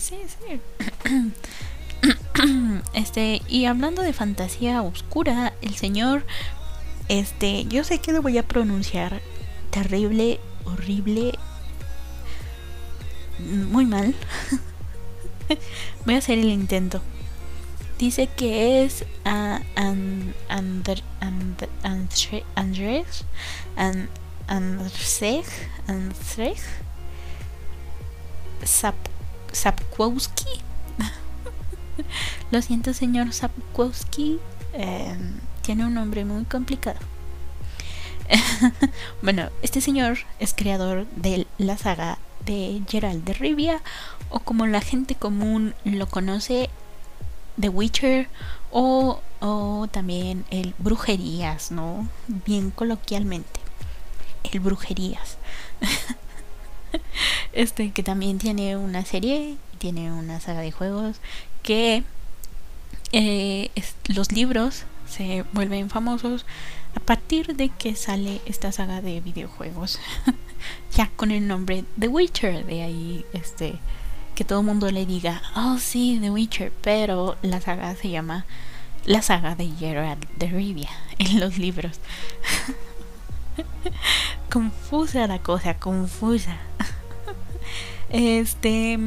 Sí, 0.00 0.16
sí. 0.26 0.60
Este, 2.92 3.40
y 3.48 3.66
hablando 3.66 4.02
de 4.02 4.12
fantasía 4.12 4.82
oscura, 4.82 5.52
el 5.62 5.76
señor, 5.76 6.26
este, 7.08 7.64
yo 7.66 7.84
sé 7.84 7.98
que 7.98 8.12
lo 8.12 8.20
voy 8.20 8.36
a 8.36 8.46
pronunciar 8.46 9.22
terrible, 9.70 10.40
horrible, 10.64 11.38
muy 13.38 13.86
mal. 13.86 14.14
Voy 16.04 16.14
a 16.14 16.18
hacer 16.18 16.38
el 16.38 16.48
intento. 16.48 17.00
Dice 17.98 18.26
que 18.26 18.84
es 18.84 19.04
a 19.24 19.60
and, 19.76 20.34
Andrés 20.48 21.02
Andrés 21.20 21.70
Andrzej 24.46 25.44
Andrzej 25.86 26.56
Sapkowski. 29.52 30.60
Lo 32.50 32.60
siento, 32.62 32.92
señor 32.92 33.32
Sapkowski. 33.32 34.40
Em, 34.72 35.38
tiene 35.62 35.86
un 35.86 35.94
nombre 35.94 36.24
muy 36.24 36.44
complicado. 36.44 36.98
bueno, 39.22 39.50
este 39.62 39.80
señor 39.80 40.18
es 40.38 40.54
creador 40.54 41.06
de 41.16 41.46
la 41.58 41.76
saga 41.76 42.13
de 42.46 42.82
Gerald 42.88 43.24
de 43.24 43.34
Rivia 43.34 43.82
o 44.30 44.40
como 44.40 44.66
la 44.66 44.80
gente 44.80 45.14
común 45.14 45.74
lo 45.84 46.06
conoce, 46.06 46.70
The 47.60 47.68
Witcher 47.68 48.28
o, 48.70 49.20
o 49.40 49.86
también 49.90 50.44
el 50.50 50.74
Brujerías, 50.78 51.70
¿no? 51.70 52.08
Bien 52.26 52.70
coloquialmente, 52.70 53.60
el 54.52 54.60
Brujerías. 54.60 55.38
este 57.52 57.92
que 57.92 58.02
también 58.02 58.38
tiene 58.38 58.76
una 58.76 59.04
serie, 59.04 59.56
tiene 59.78 60.12
una 60.12 60.40
saga 60.40 60.60
de 60.60 60.72
juegos 60.72 61.20
que 61.62 62.04
eh, 63.12 63.70
los 64.08 64.32
libros 64.32 64.84
se 65.08 65.44
vuelven 65.52 65.90
famosos 65.90 66.46
a 66.96 67.00
partir 67.00 67.54
de 67.56 67.68
que 67.68 67.94
sale 67.96 68.40
esta 68.46 68.72
saga 68.72 69.00
de 69.00 69.20
videojuegos. 69.20 69.98
ya 70.94 71.10
con 71.16 71.30
el 71.30 71.46
nombre 71.46 71.84
The 71.98 72.08
Witcher, 72.08 72.66
de 72.66 72.82
ahí 72.82 73.24
este 73.32 73.78
que 74.34 74.44
todo 74.44 74.60
el 74.60 74.66
mundo 74.66 74.90
le 74.90 75.06
diga, 75.06 75.42
oh 75.54 75.78
sí, 75.78 76.18
The 76.20 76.30
Witcher, 76.30 76.72
pero 76.82 77.36
la 77.42 77.60
saga 77.60 77.94
se 77.94 78.10
llama 78.10 78.44
la 79.04 79.22
saga 79.22 79.54
de 79.54 79.70
Gerard 79.78 80.18
de 80.36 80.48
Rivia 80.48 80.90
en 81.18 81.40
los 81.40 81.58
libros. 81.58 82.00
confusa 84.50 85.26
la 85.26 85.38
cosa, 85.38 85.74
confusa. 85.74 86.56
este, 88.10 88.98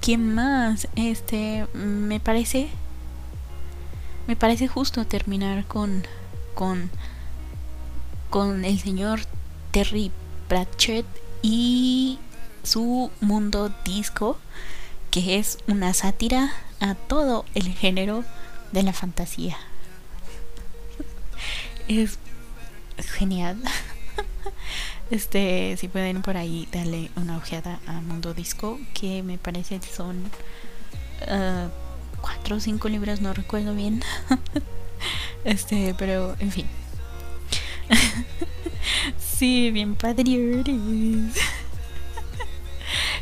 ¿quién 0.00 0.34
más? 0.34 0.88
Este, 0.94 1.66
me 1.74 2.20
parece, 2.20 2.68
me 4.26 4.36
parece 4.36 4.68
justo 4.68 5.06
terminar 5.06 5.64
con, 5.64 6.04
con, 6.54 6.90
con 8.30 8.64
el 8.64 8.78
señor 8.78 9.20
Terry 9.78 10.10
Pratchett 10.48 11.06
y 11.40 12.18
su 12.64 13.12
mundo 13.20 13.72
disco, 13.84 14.36
que 15.12 15.38
es 15.38 15.58
una 15.68 15.94
sátira 15.94 16.52
a 16.80 16.96
todo 16.96 17.44
el 17.54 17.72
género 17.74 18.24
de 18.72 18.82
la 18.82 18.92
fantasía. 18.92 19.56
es 21.88 22.18
genial. 23.18 23.62
Este, 25.10 25.74
si 25.78 25.88
pueden 25.88 26.20
por 26.20 26.36
ahí 26.36 26.68
darle 26.70 27.10
una 27.16 27.38
ojeada 27.38 27.80
a 27.86 27.92
Mundo 27.92 28.34
Disco, 28.34 28.78
que 28.92 29.22
me 29.22 29.38
parece 29.38 29.80
son 29.80 30.24
uh, 31.22 31.68
cuatro 32.20 32.56
o 32.56 32.60
cinco 32.60 32.90
libros, 32.90 33.22
no 33.22 33.32
recuerdo 33.32 33.74
bien. 33.74 34.02
este, 35.44 35.94
pero 35.96 36.36
en 36.40 36.52
fin. 36.52 36.66
Sí, 39.38 39.70
bien 39.70 39.94
padre 39.94 40.24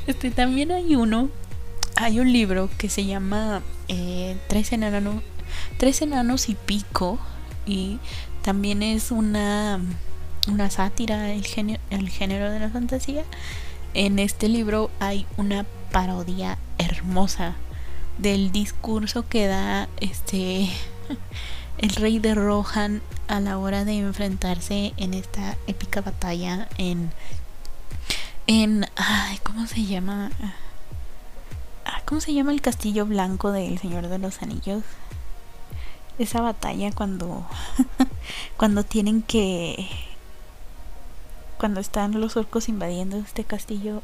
Este 0.07 0.31
también 0.31 0.73
hay 0.73 0.97
uno, 0.97 1.29
hay 1.95 2.21
un 2.21 2.33
libro 2.33 2.71
que 2.79 2.89
se 2.89 3.05
llama 3.05 3.61
eh, 3.89 4.39
Tres 4.49 4.73
enanos, 4.73 5.23
Tres 5.77 6.01
enanos 6.01 6.49
y 6.49 6.55
pico. 6.55 7.19
Y 7.67 7.99
también 8.41 8.83
es 8.83 9.11
una, 9.11 9.79
una 10.49 10.71
sátira 10.71 11.35
el 11.35 11.45
género, 11.45 11.83
el 11.91 12.09
género 12.09 12.51
de 12.51 12.61
la 12.61 12.71
fantasía. 12.71 13.25
En 13.93 14.19
este 14.19 14.49
libro 14.49 14.91
hay 15.01 15.27
una 15.37 15.67
parodia 15.93 16.57
hermosa 16.79 17.57
del 18.17 18.53
discurso 18.53 19.29
que 19.29 19.49
da 19.49 19.91
este 20.01 20.71
el 21.79 21.91
rey 21.91 22.19
de 22.19 22.35
Rohan 22.35 23.03
a 23.29 23.41
la 23.41 23.59
hora 23.59 23.85
de 23.85 23.99
enfrentarse 23.99 24.95
en 24.97 25.15
esta 25.15 25.57
épica 25.67 26.01
batalla 26.01 26.69
en 26.79 27.11
en 28.47 28.87
ay, 28.95 29.39
¿cómo 29.43 29.67
se 29.67 29.85
llama? 29.85 30.31
Ah, 31.85 32.01
¿Cómo 32.05 32.21
se 32.21 32.33
llama 32.33 32.53
el 32.53 32.61
castillo 32.61 33.05
blanco 33.05 33.51
del 33.53 33.79
Señor 33.79 34.09
de 34.09 34.19
los 34.19 34.41
Anillos? 34.43 34.85
Esa 36.19 36.41
batalla 36.41 36.93
cuando 36.93 37.45
cuando 38.57 38.85
tienen 38.85 39.23
que 39.23 39.89
cuando 41.59 41.81
están 41.81 42.21
los 42.21 42.37
orcos 42.37 42.69
invadiendo 42.69 43.19
este 43.19 43.45
castillo. 43.45 44.03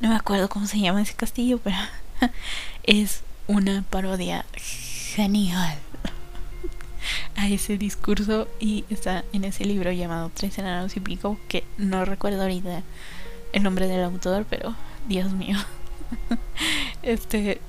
no 0.00 0.08
me 0.08 0.16
acuerdo 0.16 0.48
cómo 0.48 0.66
se 0.66 0.80
llama 0.80 1.02
ese 1.02 1.14
castillo, 1.14 1.58
pero 1.58 1.76
es 2.82 3.22
una 3.46 3.82
parodia 3.88 4.44
genial 4.56 5.78
a 7.36 7.48
ese 7.48 7.78
discurso 7.78 8.48
y 8.60 8.84
está 8.90 9.24
en 9.32 9.44
ese 9.44 9.64
libro 9.64 9.92
llamado 9.92 10.30
Tres 10.34 10.58
enanos 10.58 10.96
y 10.96 11.00
pico 11.00 11.38
que 11.48 11.64
no 11.76 12.04
recuerdo 12.04 12.42
ahorita 12.42 12.82
el 13.52 13.62
nombre 13.62 13.86
del 13.86 14.04
autor 14.04 14.46
pero 14.48 14.74
Dios 15.08 15.32
mío. 15.32 15.58
Este 17.02 17.60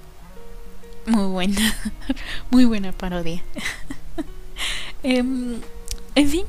muy 1.06 1.28
buena 1.28 1.76
muy 2.52 2.66
buena 2.66 2.92
parodia. 2.92 3.44
Em, 5.04 5.62
en 6.16 6.28
fin 6.28 6.44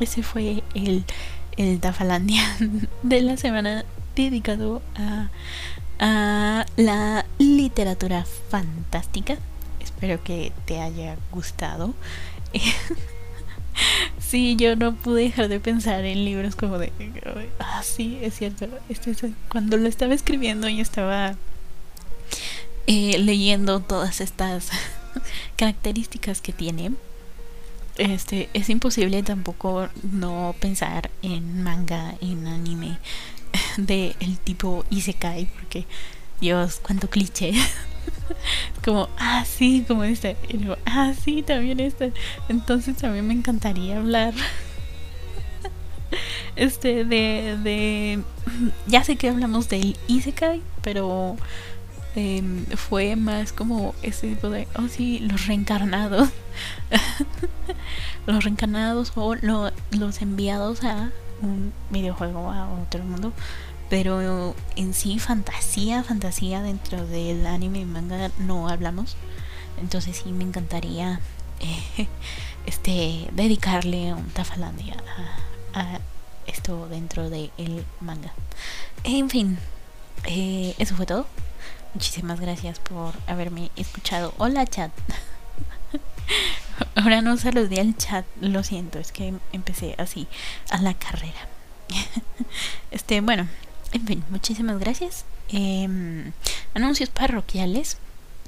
ese 0.00 0.24
fue 0.24 0.64
el 0.74 1.04
el 1.56 1.78
Tafalandia 1.80 2.42
de 3.02 3.22
la 3.22 3.36
semana 3.36 3.84
dedicado 4.16 4.82
a, 4.96 5.28
a 5.98 6.66
la 6.76 7.24
literatura 7.38 8.26
fantástica 8.48 9.38
espero 10.04 10.22
que 10.22 10.52
te 10.66 10.80
haya 10.80 11.16
gustado 11.32 11.94
sí, 14.18 14.54
yo 14.56 14.76
no 14.76 14.94
pude 14.94 15.22
dejar 15.22 15.48
de 15.48 15.60
pensar 15.60 16.04
en 16.04 16.24
libros 16.24 16.56
como 16.56 16.78
de, 16.78 16.92
ah, 17.58 17.82
sí, 17.82 18.18
es 18.22 18.36
cierto. 18.36 18.68
Este, 18.88 19.12
cuando 19.48 19.76
lo 19.76 19.88
estaba 19.88 20.14
escribiendo 20.14 20.68
y 20.68 20.80
estaba 20.80 21.34
eh, 22.86 23.18
leyendo 23.18 23.80
todas 23.80 24.20
estas 24.20 24.68
características 25.56 26.40
que 26.40 26.52
tiene, 26.52 26.92
este, 27.96 28.48
es 28.54 28.68
imposible 28.70 29.22
tampoco 29.24 29.88
no 30.12 30.54
pensar 30.60 31.10
en 31.22 31.64
manga, 31.64 32.14
en 32.20 32.46
anime 32.46 32.98
de 33.78 34.14
tipo 34.44 34.84
Isekai, 34.90 35.46
porque 35.46 35.86
Dios, 36.40 36.78
cuánto 36.80 37.10
cliché. 37.10 37.52
como, 38.84 39.08
ah, 39.18 39.44
sí, 39.44 39.84
como 39.86 40.04
este. 40.04 40.36
Y 40.48 40.58
luego, 40.58 40.80
ah, 40.86 41.12
sí, 41.24 41.42
también 41.42 41.80
este. 41.80 42.12
Entonces 42.48 43.02
mí 43.04 43.22
me 43.22 43.34
encantaría 43.34 43.98
hablar. 43.98 44.34
este, 46.56 47.04
de, 47.04 47.58
de. 47.62 48.22
Ya 48.86 49.02
sé 49.04 49.16
que 49.16 49.28
hablamos 49.28 49.68
del 49.68 49.96
Isekai, 50.08 50.62
pero. 50.82 51.36
Em, 52.16 52.64
fue 52.76 53.16
más 53.16 53.52
como 53.52 53.92
ese 54.02 54.28
tipo 54.28 54.48
de, 54.48 54.68
oh 54.78 54.86
sí, 54.86 55.18
los 55.18 55.48
reencarnados. 55.48 56.28
los 58.26 58.44
reencarnados 58.44 59.12
o 59.16 59.34
los 59.34 60.22
enviados 60.22 60.84
a 60.84 61.10
un 61.42 61.72
videojuego, 61.90 62.52
a 62.52 62.68
otro 62.72 63.02
mundo 63.02 63.32
pero 63.88 64.54
en 64.76 64.94
sí 64.94 65.18
fantasía, 65.18 66.02
fantasía 66.02 66.62
dentro 66.62 67.06
del 67.06 67.46
anime 67.46 67.80
y 67.80 67.84
manga 67.84 68.30
no 68.38 68.68
hablamos. 68.68 69.16
Entonces 69.80 70.22
sí 70.22 70.32
me 70.32 70.44
encantaría 70.44 71.20
eh, 71.60 72.08
este 72.66 73.28
dedicarle 73.32 74.14
un 74.14 74.28
Tafalandia 74.30 74.96
a, 75.74 75.98
esto 76.46 76.88
dentro 76.88 77.30
del 77.30 77.50
manga. 78.00 78.32
En 79.02 79.30
fin, 79.30 79.58
eh, 80.24 80.74
eso 80.78 80.94
fue 80.94 81.06
todo. 81.06 81.26
Muchísimas 81.94 82.40
gracias 82.40 82.78
por 82.80 83.14
haberme 83.26 83.70
escuchado. 83.76 84.34
Hola 84.38 84.66
chat. 84.66 84.90
Ahora 86.96 87.22
no 87.22 87.36
saludé 87.36 87.80
al 87.80 87.96
chat, 87.96 88.24
lo 88.40 88.64
siento, 88.64 88.98
es 88.98 89.12
que 89.12 89.34
empecé 89.52 89.94
así 89.98 90.26
a 90.70 90.78
la 90.78 90.94
carrera. 90.94 91.48
este, 92.90 93.20
bueno, 93.20 93.46
en 93.94 94.06
fin, 94.06 94.24
muchísimas 94.28 94.78
gracias. 94.78 95.24
Em, 95.48 96.32
anuncios 96.74 97.08
parroquiales. 97.08 97.96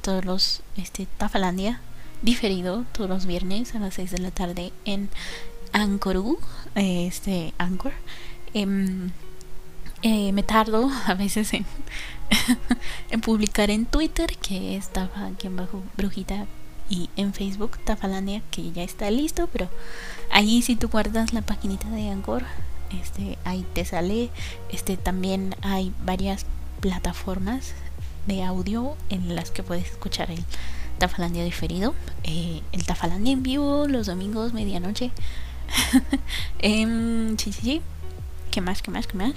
Todos 0.03 0.24
los, 0.24 0.62
este, 0.76 1.07
Tafalandia, 1.18 1.80
diferido 2.22 2.84
todos 2.92 3.09
los 3.09 3.26
viernes 3.26 3.74
a 3.74 3.78
las 3.78 3.94
6 3.94 4.11
de 4.11 4.18
la 4.18 4.30
tarde 4.30 4.72
en 4.84 5.09
Anchor, 5.72 6.38
este, 6.74 7.55
Anchor. 7.59 7.92
Em, 8.55 9.11
eh, 10.03 10.32
me 10.32 10.42
tardo 10.42 10.90
a 11.07 11.14
veces 11.14 11.53
en, 11.55 11.64
publicar 13.22 13.70
en 13.70 13.86
Twitter, 13.86 14.36
que 14.36 14.76
es 14.76 14.88
Tafa, 14.88 15.26
aquí 15.26 15.47
abajo, 15.47 15.82
brujita, 15.97 16.47
y 16.88 17.09
en 17.16 17.34
Facebook, 17.34 17.78
Tafalandia, 17.84 18.42
que 18.51 18.72
ya 18.72 18.82
está 18.82 19.11
listo, 19.11 19.49
pero 19.53 19.68
ahí 20.30 20.62
si 20.62 20.76
tú 20.76 20.88
guardas 20.88 21.32
la 21.32 21.42
paginita 21.42 21.88
de 21.90 22.11
Anchor, 22.11 22.44
este 22.91 23.39
ahí 23.45 23.64
te 23.72 23.84
sale 23.84 24.30
este 24.70 24.97
también 24.97 25.55
hay 25.62 25.93
varias 26.05 26.47
plataformas 26.80 27.72
de 28.26 28.43
audio 28.43 28.97
en 29.11 29.34
las 29.34 29.51
que 29.51 29.62
puedes 29.62 29.87
escuchar 29.91 30.30
el 30.30 30.45
Tafalandia 30.99 31.45
diferido 31.45 31.95
eh, 32.24 32.62
el 32.72 32.84
Tafalandia 32.87 33.32
en 33.32 33.43
vivo 33.43 33.87
los 33.89 34.07
domingos 34.07 34.53
medianoche. 34.53 35.11
Eh, 36.61 37.34
sí 37.39 37.53
sí 37.53 37.61
sí. 37.62 37.82
Qué 38.51 38.61
más 38.61 38.82
qué 38.82 38.91
más 38.91 39.07
qué 39.07 39.16
más 39.16 39.34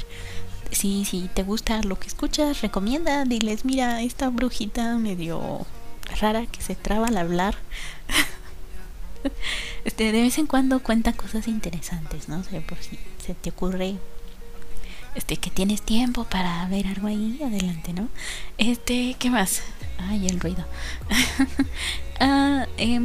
si 0.71 1.03
si 1.05 1.27
te 1.33 1.43
gusta 1.43 1.81
lo 1.81 1.99
que 1.99 2.07
escuchas 2.07 2.61
recomienda 2.61 3.25
diles 3.25 3.65
mira 3.65 4.01
esta 4.03 4.29
brujita 4.29 4.95
medio 4.97 5.65
rara 6.21 6.45
que 6.45 6.61
se 6.61 6.75
traba 6.75 7.07
al 7.07 7.17
hablar 7.17 7.55
este, 9.85 10.11
de 10.11 10.21
vez 10.21 10.37
en 10.37 10.47
cuando 10.47 10.81
cuenta 10.81 11.13
cosas 11.13 11.47
interesantes, 11.47 12.29
¿no? 12.29 12.43
sé, 12.43 12.61
por 12.61 12.77
si 12.77 12.97
te 13.33 13.49
ocurre 13.49 13.95
este 15.15 15.37
que 15.37 15.49
tienes 15.49 15.81
tiempo 15.81 16.23
para 16.23 16.67
ver 16.67 16.87
algo 16.87 17.07
ahí 17.07 17.39
adelante, 17.43 17.93
¿no? 17.93 18.09
Este, 18.57 19.15
¿qué 19.19 19.29
más? 19.29 19.63
Ay, 19.97 20.27
el 20.27 20.39
ruido. 20.39 20.65
ah, 22.19 22.65
eh, 22.77 22.99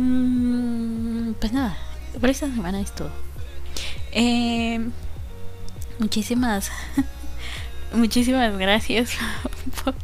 pues 1.40 1.52
nada, 1.52 1.76
por 2.20 2.30
esta 2.30 2.46
semana 2.46 2.80
es 2.80 2.94
todo. 2.94 3.10
Eh, 4.12 4.88
muchísimas 5.98 6.70
Muchísimas 7.94 8.56
gracias 8.58 9.16
por 9.84 9.94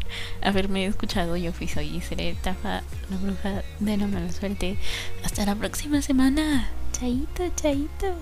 haberme 0.43 0.87
escuchado. 0.87 1.37
Yo 1.37 1.53
fui 1.53 1.67
soy 1.67 2.01
seré 2.01 2.37
Tafa, 2.41 2.83
la 3.11 3.17
bruja 3.21 3.63
de 3.81 3.97
la 3.97 4.07
mala 4.07 4.31
suerte. 4.31 4.79
Hasta 5.25 5.45
la 5.45 5.57
próxima 5.57 6.01
semana. 6.01 6.69
Chaito, 6.93 7.49
chaito. 7.57 8.17